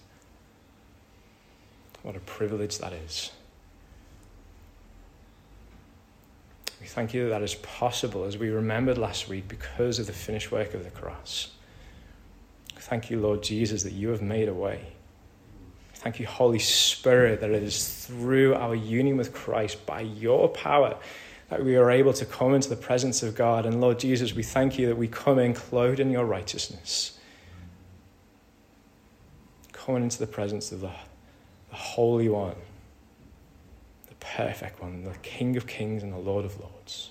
What 2.02 2.16
a 2.16 2.20
privilege 2.20 2.78
that 2.78 2.92
is. 2.94 3.30
We 6.80 6.86
thank 6.86 7.14
you 7.14 7.24
that 7.24 7.30
that 7.30 7.42
is 7.42 7.54
possible 7.56 8.24
as 8.24 8.36
we 8.36 8.50
remembered 8.50 8.98
last 8.98 9.28
week 9.28 9.48
because 9.48 9.98
of 9.98 10.06
the 10.06 10.12
finished 10.12 10.52
work 10.52 10.74
of 10.74 10.84
the 10.84 10.90
cross. 10.90 11.52
Thank 12.76 13.10
you, 13.10 13.20
Lord 13.20 13.42
Jesus, 13.42 13.82
that 13.84 13.92
you 13.92 14.10
have 14.10 14.20
made 14.20 14.48
a 14.48 14.54
way. 14.54 14.80
Thank 15.94 16.20
you, 16.20 16.26
Holy 16.26 16.58
Spirit, 16.58 17.40
that 17.40 17.50
it 17.50 17.62
is 17.62 18.06
through 18.06 18.54
our 18.54 18.74
union 18.74 19.16
with 19.16 19.32
Christ 19.32 19.86
by 19.86 20.00
your 20.00 20.48
power 20.48 20.96
that 21.48 21.64
we 21.64 21.76
are 21.76 21.90
able 21.90 22.12
to 22.12 22.26
come 22.26 22.54
into 22.54 22.68
the 22.68 22.76
presence 22.76 23.22
of 23.22 23.34
God. 23.34 23.64
And 23.64 23.80
Lord 23.80 23.98
Jesus, 23.98 24.34
we 24.34 24.42
thank 24.42 24.78
you 24.78 24.86
that 24.88 24.96
we 24.96 25.08
come 25.08 25.38
in 25.38 25.54
clothed 25.54 26.00
in 26.00 26.10
your 26.10 26.24
righteousness, 26.24 27.18
coming 29.72 30.02
into 30.02 30.18
the 30.18 30.26
presence 30.26 30.72
of 30.72 30.80
the, 30.80 30.90
the 31.70 31.76
Holy 31.76 32.28
One 32.28 32.56
perfect 34.36 34.80
one, 34.80 35.04
the 35.04 35.14
King 35.22 35.56
of 35.56 35.66
Kings 35.66 36.02
and 36.02 36.12
the 36.12 36.18
Lord 36.18 36.44
of 36.44 36.58
Lords. 36.58 37.10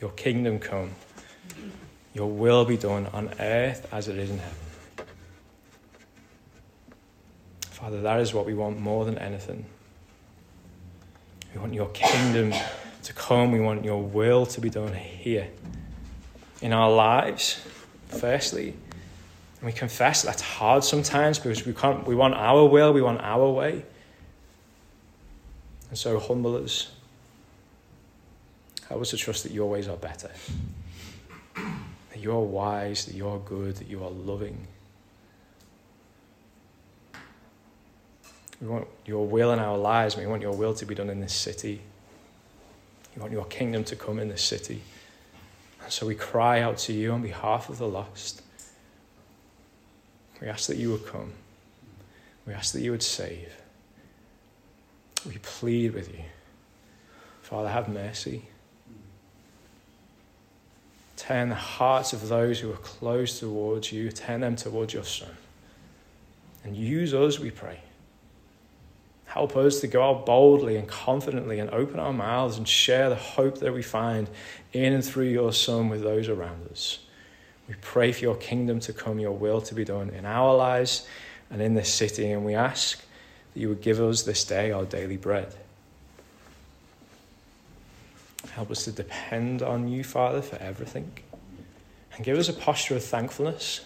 Your 0.00 0.10
kingdom 0.10 0.58
come, 0.58 0.92
your 2.14 2.28
will 2.28 2.64
be 2.64 2.76
done 2.76 3.06
on 3.12 3.30
earth 3.38 3.86
as 3.92 4.08
it 4.08 4.16
is 4.16 4.30
in 4.30 4.38
heaven. 4.38 4.56
Father, 7.60 8.02
that 8.02 8.20
is 8.20 8.34
what 8.34 8.46
we 8.46 8.54
want 8.54 8.78
more 8.78 9.04
than 9.04 9.18
anything. 9.18 9.64
We 11.54 11.60
want 11.60 11.74
your 11.74 11.88
kingdom 11.88 12.52
to 13.02 13.12
come. 13.12 13.52
We 13.52 13.60
want 13.60 13.84
your 13.84 14.02
will 14.02 14.46
to 14.46 14.60
be 14.60 14.70
done 14.70 14.92
here 14.94 15.48
in 16.60 16.72
our 16.72 16.90
lives, 16.90 17.60
firstly, 18.08 18.74
and 19.60 19.66
we 19.66 19.72
confess 19.72 20.22
that's 20.22 20.40
hard 20.40 20.82
sometimes 20.84 21.38
because 21.38 21.66
we, 21.66 21.74
can't, 21.74 22.06
we 22.06 22.14
want 22.14 22.32
our 22.34 22.64
will, 22.64 22.94
we 22.94 23.02
want 23.02 23.20
our 23.20 23.50
way. 23.50 23.84
And 25.90 25.98
so 25.98 26.18
humble 26.18 26.56
us. 26.56 26.90
Help 28.88 29.02
us 29.02 29.10
to 29.10 29.18
trust 29.18 29.42
that 29.42 29.52
your 29.52 29.68
ways 29.68 29.86
are 29.86 29.98
better. 29.98 30.30
That 31.54 32.18
you're 32.18 32.40
wise, 32.40 33.04
that 33.04 33.14
you're 33.14 33.38
good, 33.40 33.76
that 33.76 33.86
you 33.86 34.02
are 34.02 34.10
loving. 34.10 34.66
We 38.62 38.68
want 38.68 38.88
your 39.04 39.26
will 39.26 39.52
in 39.52 39.58
our 39.58 39.76
lives. 39.76 40.16
We 40.16 40.26
want 40.26 40.40
your 40.40 40.52
will 40.52 40.72
to 40.74 40.86
be 40.86 40.94
done 40.94 41.10
in 41.10 41.20
this 41.20 41.34
city. 41.34 41.82
We 43.14 43.20
want 43.20 43.32
your 43.32 43.44
kingdom 43.44 43.84
to 43.84 43.96
come 43.96 44.18
in 44.18 44.28
this 44.28 44.42
city. 44.42 44.80
And 45.82 45.92
so 45.92 46.06
we 46.06 46.14
cry 46.14 46.60
out 46.60 46.78
to 46.78 46.94
you 46.94 47.12
on 47.12 47.20
behalf 47.20 47.68
of 47.68 47.76
the 47.76 47.88
lost. 47.88 48.42
We 50.40 50.48
ask 50.48 50.68
that 50.68 50.76
you 50.76 50.90
would 50.92 51.06
come. 51.06 51.32
We 52.46 52.54
ask 52.54 52.72
that 52.72 52.80
you 52.80 52.90
would 52.90 53.02
save. 53.02 53.52
We 55.26 55.38
plead 55.38 55.94
with 55.94 56.12
you. 56.12 56.24
Father, 57.42 57.68
have 57.68 57.88
mercy. 57.88 58.44
Turn 61.16 61.50
the 61.50 61.54
hearts 61.54 62.12
of 62.12 62.28
those 62.28 62.60
who 62.60 62.72
are 62.72 62.76
close 62.76 63.38
towards 63.40 63.92
you, 63.92 64.10
turn 64.10 64.40
them 64.40 64.56
towards 64.56 64.94
your 64.94 65.04
Son. 65.04 65.36
And 66.64 66.74
use 66.74 67.12
us, 67.12 67.38
we 67.38 67.50
pray. 67.50 67.80
Help 69.26 69.56
us 69.56 69.80
to 69.80 69.86
go 69.86 70.02
out 70.02 70.26
boldly 70.26 70.76
and 70.76 70.88
confidently 70.88 71.60
and 71.60 71.70
open 71.70 72.00
our 72.00 72.12
mouths 72.12 72.56
and 72.56 72.66
share 72.66 73.08
the 73.08 73.16
hope 73.16 73.58
that 73.58 73.72
we 73.72 73.82
find 73.82 74.28
in 74.72 74.92
and 74.92 75.04
through 75.04 75.28
your 75.28 75.52
Son 75.52 75.88
with 75.88 76.02
those 76.02 76.28
around 76.28 76.68
us. 76.70 77.00
We 77.70 77.76
pray 77.82 78.10
for 78.10 78.22
your 78.22 78.34
kingdom 78.34 78.80
to 78.80 78.92
come, 78.92 79.20
your 79.20 79.30
will 79.30 79.60
to 79.60 79.76
be 79.76 79.84
done 79.84 80.10
in 80.10 80.26
our 80.26 80.56
lives 80.56 81.06
and 81.52 81.62
in 81.62 81.74
this 81.74 81.94
city. 81.94 82.32
And 82.32 82.44
we 82.44 82.56
ask 82.56 83.00
that 83.54 83.60
you 83.60 83.68
would 83.68 83.80
give 83.80 84.00
us 84.00 84.24
this 84.24 84.42
day 84.42 84.72
our 84.72 84.84
daily 84.84 85.16
bread. 85.16 85.54
Help 88.50 88.72
us 88.72 88.86
to 88.86 88.92
depend 88.92 89.62
on 89.62 89.86
you, 89.86 90.02
Father, 90.02 90.42
for 90.42 90.56
everything. 90.56 91.12
And 92.16 92.24
give 92.24 92.36
us 92.36 92.48
a 92.48 92.52
posture 92.52 92.96
of 92.96 93.04
thankfulness. 93.04 93.82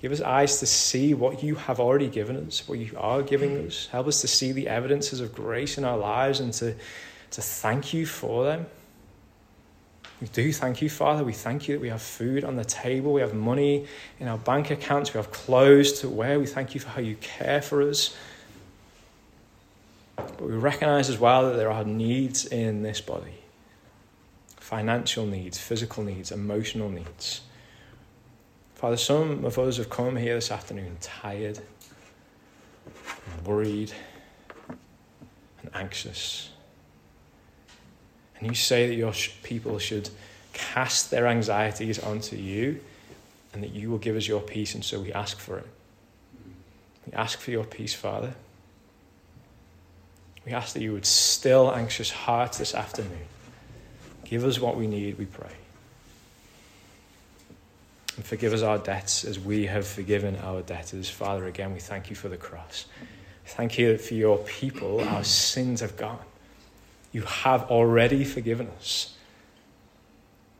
Give 0.00 0.10
us 0.10 0.22
eyes 0.22 0.58
to 0.60 0.66
see 0.66 1.12
what 1.12 1.42
you 1.42 1.56
have 1.56 1.80
already 1.80 2.08
given 2.08 2.46
us, 2.46 2.66
what 2.66 2.78
you 2.78 2.96
are 2.96 3.20
giving 3.20 3.66
us. 3.66 3.88
Help 3.92 4.06
us 4.06 4.22
to 4.22 4.26
see 4.26 4.52
the 4.52 4.68
evidences 4.68 5.20
of 5.20 5.34
grace 5.34 5.76
in 5.76 5.84
our 5.84 5.98
lives 5.98 6.40
and 6.40 6.50
to, 6.54 6.74
to 7.32 7.42
thank 7.42 7.92
you 7.92 8.06
for 8.06 8.44
them. 8.44 8.64
We 10.24 10.28
do 10.28 10.54
thank 10.54 10.80
you, 10.80 10.88
Father. 10.88 11.22
We 11.22 11.34
thank 11.34 11.68
you 11.68 11.74
that 11.74 11.82
we 11.82 11.90
have 11.90 12.00
food 12.00 12.44
on 12.44 12.56
the 12.56 12.64
table, 12.64 13.12
we 13.12 13.20
have 13.20 13.34
money 13.34 13.86
in 14.18 14.26
our 14.26 14.38
bank 14.38 14.70
accounts, 14.70 15.12
we 15.12 15.18
have 15.18 15.30
clothes 15.30 16.00
to 16.00 16.08
wear. 16.08 16.40
We 16.40 16.46
thank 16.46 16.72
you 16.72 16.80
for 16.80 16.88
how 16.88 17.02
you 17.02 17.16
care 17.16 17.60
for 17.60 17.82
us. 17.82 18.16
But 20.16 20.40
we 20.40 20.54
recognize 20.54 21.10
as 21.10 21.18
well 21.18 21.50
that 21.50 21.56
there 21.58 21.70
are 21.70 21.84
needs 21.84 22.46
in 22.46 22.80
this 22.80 23.02
body 23.02 23.34
financial 24.56 25.26
needs, 25.26 25.58
physical 25.58 26.02
needs, 26.02 26.32
emotional 26.32 26.88
needs. 26.88 27.42
Father, 28.76 28.96
some 28.96 29.44
of 29.44 29.58
us 29.58 29.76
have 29.76 29.90
come 29.90 30.16
here 30.16 30.36
this 30.36 30.50
afternoon 30.50 30.96
tired, 31.02 31.58
worried, 33.44 33.92
and 35.60 35.70
anxious. 35.74 36.53
And 38.44 38.52
you 38.52 38.56
say 38.56 38.86
that 38.88 38.94
your 38.94 39.14
people 39.42 39.78
should 39.78 40.10
cast 40.52 41.10
their 41.10 41.26
anxieties 41.28 41.98
onto 41.98 42.36
you 42.36 42.78
and 43.54 43.62
that 43.62 43.70
you 43.70 43.88
will 43.88 43.96
give 43.96 44.16
us 44.16 44.28
your 44.28 44.42
peace, 44.42 44.74
and 44.74 44.84
so 44.84 45.00
we 45.00 45.14
ask 45.14 45.38
for 45.38 45.56
it. 45.56 45.66
We 47.06 47.14
ask 47.14 47.38
for 47.38 47.52
your 47.52 47.64
peace, 47.64 47.94
Father. 47.94 48.34
We 50.44 50.52
ask 50.52 50.74
that 50.74 50.82
you 50.82 50.92
would 50.92 51.06
still 51.06 51.74
anxious 51.74 52.10
hearts 52.10 52.58
this 52.58 52.74
afternoon. 52.74 53.24
Give 54.24 54.44
us 54.44 54.60
what 54.60 54.76
we 54.76 54.88
need, 54.88 55.16
we 55.16 55.24
pray. 55.24 55.56
And 58.16 58.26
forgive 58.26 58.52
us 58.52 58.60
our 58.60 58.76
debts 58.76 59.24
as 59.24 59.40
we 59.40 59.64
have 59.64 59.86
forgiven 59.86 60.36
our 60.36 60.60
debtors. 60.60 61.08
Father, 61.08 61.46
again, 61.46 61.72
we 61.72 61.80
thank 61.80 62.10
you 62.10 62.16
for 62.16 62.28
the 62.28 62.36
cross. 62.36 62.84
Thank 63.46 63.78
you 63.78 63.96
for 63.96 64.12
your 64.12 64.36
people. 64.36 65.00
Our 65.00 65.24
sins 65.24 65.80
have 65.80 65.96
gone. 65.96 66.20
You 67.14 67.22
have 67.22 67.70
already 67.70 68.24
forgiven 68.24 68.68
us. 68.76 69.14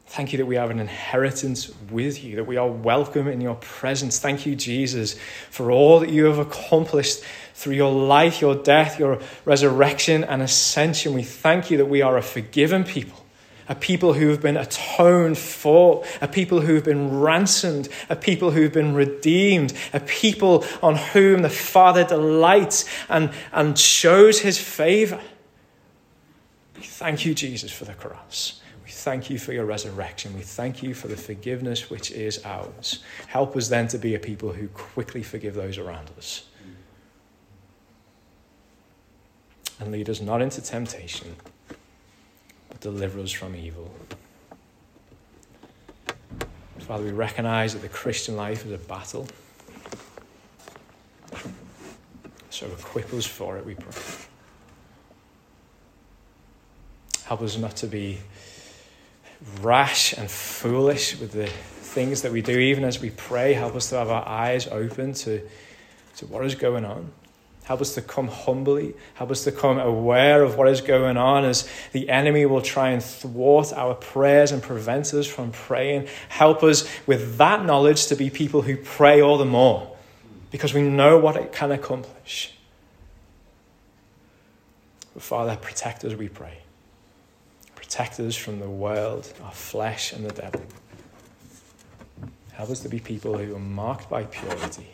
Thank 0.06 0.32
you 0.32 0.38
that 0.38 0.46
we 0.46 0.54
have 0.54 0.70
an 0.70 0.78
inheritance 0.78 1.68
with 1.90 2.22
you, 2.22 2.36
that 2.36 2.46
we 2.46 2.56
are 2.56 2.68
welcome 2.68 3.26
in 3.26 3.40
your 3.40 3.56
presence. 3.56 4.20
Thank 4.20 4.46
you, 4.46 4.54
Jesus, 4.54 5.16
for 5.50 5.72
all 5.72 5.98
that 5.98 6.10
you 6.10 6.26
have 6.26 6.38
accomplished 6.38 7.24
through 7.54 7.74
your 7.74 7.90
life, 7.90 8.40
your 8.40 8.54
death, 8.54 9.00
your 9.00 9.18
resurrection, 9.44 10.22
and 10.22 10.42
ascension. 10.42 11.12
We 11.12 11.24
thank 11.24 11.72
you 11.72 11.78
that 11.78 11.86
we 11.86 12.02
are 12.02 12.16
a 12.16 12.22
forgiven 12.22 12.84
people, 12.84 13.26
a 13.68 13.74
people 13.74 14.12
who 14.12 14.28
have 14.28 14.40
been 14.40 14.56
atoned 14.56 15.36
for, 15.36 16.04
a 16.20 16.28
people 16.28 16.60
who 16.60 16.76
have 16.76 16.84
been 16.84 17.18
ransomed, 17.18 17.88
a 18.08 18.14
people 18.14 18.52
who 18.52 18.62
have 18.62 18.72
been 18.72 18.94
redeemed, 18.94 19.72
a 19.92 19.98
people 19.98 20.64
on 20.80 20.94
whom 20.94 21.42
the 21.42 21.50
Father 21.50 22.04
delights 22.04 22.84
and, 23.08 23.32
and 23.52 23.76
shows 23.76 24.38
his 24.38 24.58
favor. 24.58 25.20
We 26.84 26.88
thank 26.88 27.24
you, 27.24 27.34
Jesus, 27.34 27.72
for 27.72 27.86
the 27.86 27.94
cross 27.94 28.60
We 28.84 28.90
thank 28.90 29.30
you 29.30 29.38
for 29.38 29.54
your 29.54 29.64
resurrection. 29.64 30.34
We 30.34 30.42
thank 30.42 30.82
you 30.82 30.92
for 30.92 31.08
the 31.08 31.16
forgiveness 31.16 31.88
which 31.88 32.10
is 32.10 32.44
ours. 32.44 33.02
Help 33.26 33.56
us 33.56 33.68
then 33.68 33.88
to 33.88 33.96
be 33.96 34.14
a 34.16 34.18
people 34.18 34.52
who 34.52 34.68
quickly 34.68 35.22
forgive 35.22 35.54
those 35.54 35.78
around 35.78 36.10
us. 36.18 36.44
And 39.80 39.92
lead 39.92 40.10
us 40.10 40.20
not 40.20 40.42
into 40.42 40.60
temptation, 40.60 41.34
but 42.68 42.80
deliver 42.80 43.18
us 43.18 43.32
from 43.32 43.56
evil. 43.56 43.90
Father, 46.80 47.04
we 47.04 47.12
recognize 47.12 47.72
that 47.72 47.80
the 47.80 47.88
Christian 47.88 48.36
life 48.36 48.66
is 48.66 48.72
a 48.72 48.78
battle. 48.78 49.26
So 52.50 52.66
equip 52.66 53.10
us 53.14 53.24
for 53.24 53.56
it, 53.56 53.64
we 53.64 53.74
pray. 53.74 53.94
Help 57.24 57.42
us 57.42 57.56
not 57.56 57.76
to 57.76 57.86
be 57.86 58.18
rash 59.60 60.12
and 60.12 60.30
foolish 60.30 61.18
with 61.18 61.32
the 61.32 61.46
things 61.46 62.22
that 62.22 62.32
we 62.32 62.42
do, 62.42 62.58
even 62.58 62.84
as 62.84 63.00
we 63.00 63.10
pray. 63.10 63.52
Help 63.52 63.74
us 63.74 63.88
to 63.90 63.96
have 63.96 64.10
our 64.10 64.26
eyes 64.26 64.66
open 64.68 65.14
to, 65.14 65.40
to 66.16 66.26
what 66.26 66.44
is 66.44 66.54
going 66.54 66.84
on. 66.84 67.12
Help 67.64 67.80
us 67.80 67.94
to 67.94 68.02
come 68.02 68.28
humbly. 68.28 68.94
Help 69.14 69.30
us 69.30 69.44
to 69.44 69.52
come 69.52 69.78
aware 69.78 70.42
of 70.42 70.56
what 70.56 70.68
is 70.68 70.82
going 70.82 71.16
on 71.16 71.46
as 71.46 71.66
the 71.92 72.10
enemy 72.10 72.44
will 72.44 72.60
try 72.60 72.90
and 72.90 73.02
thwart 73.02 73.72
our 73.72 73.94
prayers 73.94 74.52
and 74.52 74.62
prevent 74.62 75.14
us 75.14 75.26
from 75.26 75.50
praying. 75.50 76.06
Help 76.28 76.62
us 76.62 76.86
with 77.06 77.38
that 77.38 77.64
knowledge 77.64 78.06
to 78.08 78.16
be 78.16 78.28
people 78.28 78.60
who 78.60 78.76
pray 78.76 79.22
all 79.22 79.38
the 79.38 79.46
more 79.46 79.96
because 80.50 80.74
we 80.74 80.82
know 80.82 81.18
what 81.18 81.36
it 81.36 81.52
can 81.52 81.72
accomplish. 81.72 82.54
Father, 85.18 85.56
protect 85.56 86.04
us, 86.04 86.14
we 86.14 86.28
pray. 86.28 86.63
Protect 87.84 88.18
us 88.18 88.34
from 88.34 88.60
the 88.60 88.68
world, 88.68 89.30
our 89.44 89.52
flesh, 89.52 90.14
and 90.14 90.24
the 90.24 90.32
devil. 90.32 90.62
Help 92.52 92.70
us 92.70 92.80
to 92.80 92.88
be 92.88 92.98
people 92.98 93.36
who 93.36 93.54
are 93.54 93.60
marked 93.60 94.08
by 94.08 94.24
purity, 94.24 94.88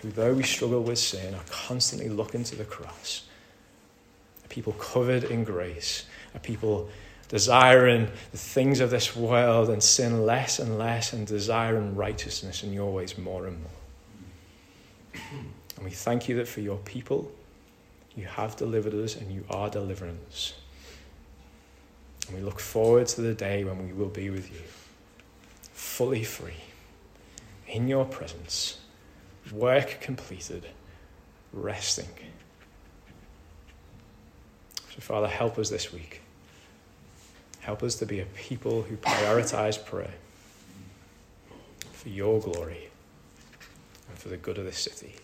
who, 0.00 0.10
though 0.10 0.34
we 0.34 0.42
struggle 0.42 0.82
with 0.82 0.98
sin, 0.98 1.34
are 1.34 1.44
constantly 1.50 2.10
looking 2.10 2.44
to 2.44 2.56
the 2.56 2.64
cross. 2.64 3.24
A 4.44 4.48
people 4.48 4.74
covered 4.74 5.24
in 5.24 5.44
grace, 5.44 6.04
a 6.34 6.38
people 6.38 6.90
desiring 7.28 8.08
the 8.30 8.38
things 8.38 8.78
of 8.78 8.90
this 8.90 9.16
world 9.16 9.70
and 9.70 9.82
sin 9.82 10.26
less 10.26 10.58
and 10.58 10.76
less, 10.76 11.14
and 11.14 11.26
desiring 11.26 11.96
righteousness 11.96 12.62
in 12.62 12.72
your 12.72 12.92
ways 12.92 13.16
more 13.16 13.46
and 13.46 13.58
more. 13.60 15.22
And 15.76 15.84
we 15.84 15.90
thank 15.90 16.28
you 16.28 16.36
that 16.36 16.48
for 16.48 16.60
your 16.60 16.78
people, 16.78 17.32
you 18.14 18.26
have 18.26 18.56
delivered 18.56 18.94
us 18.94 19.16
and 19.16 19.32
you 19.32 19.44
are 19.48 19.70
delivering 19.70 20.18
us. 20.28 20.52
And 22.26 22.36
we 22.36 22.42
look 22.42 22.60
forward 22.60 23.06
to 23.08 23.20
the 23.20 23.34
day 23.34 23.64
when 23.64 23.84
we 23.84 23.92
will 23.92 24.08
be 24.08 24.30
with 24.30 24.50
you, 24.50 24.62
fully 25.72 26.24
free, 26.24 26.62
in 27.66 27.88
your 27.88 28.04
presence, 28.04 28.78
work 29.50 30.00
completed, 30.00 30.66
resting. 31.52 32.08
So, 34.94 35.00
Father, 35.00 35.28
help 35.28 35.58
us 35.58 35.70
this 35.70 35.92
week. 35.92 36.20
Help 37.60 37.82
us 37.82 37.94
to 37.96 38.06
be 38.06 38.20
a 38.20 38.26
people 38.26 38.82
who 38.82 38.96
prioritize 38.96 39.82
prayer 39.82 40.14
for 41.92 42.08
your 42.08 42.40
glory 42.40 42.88
and 44.08 44.18
for 44.18 44.28
the 44.28 44.36
good 44.36 44.58
of 44.58 44.64
this 44.64 44.78
city. 44.78 45.14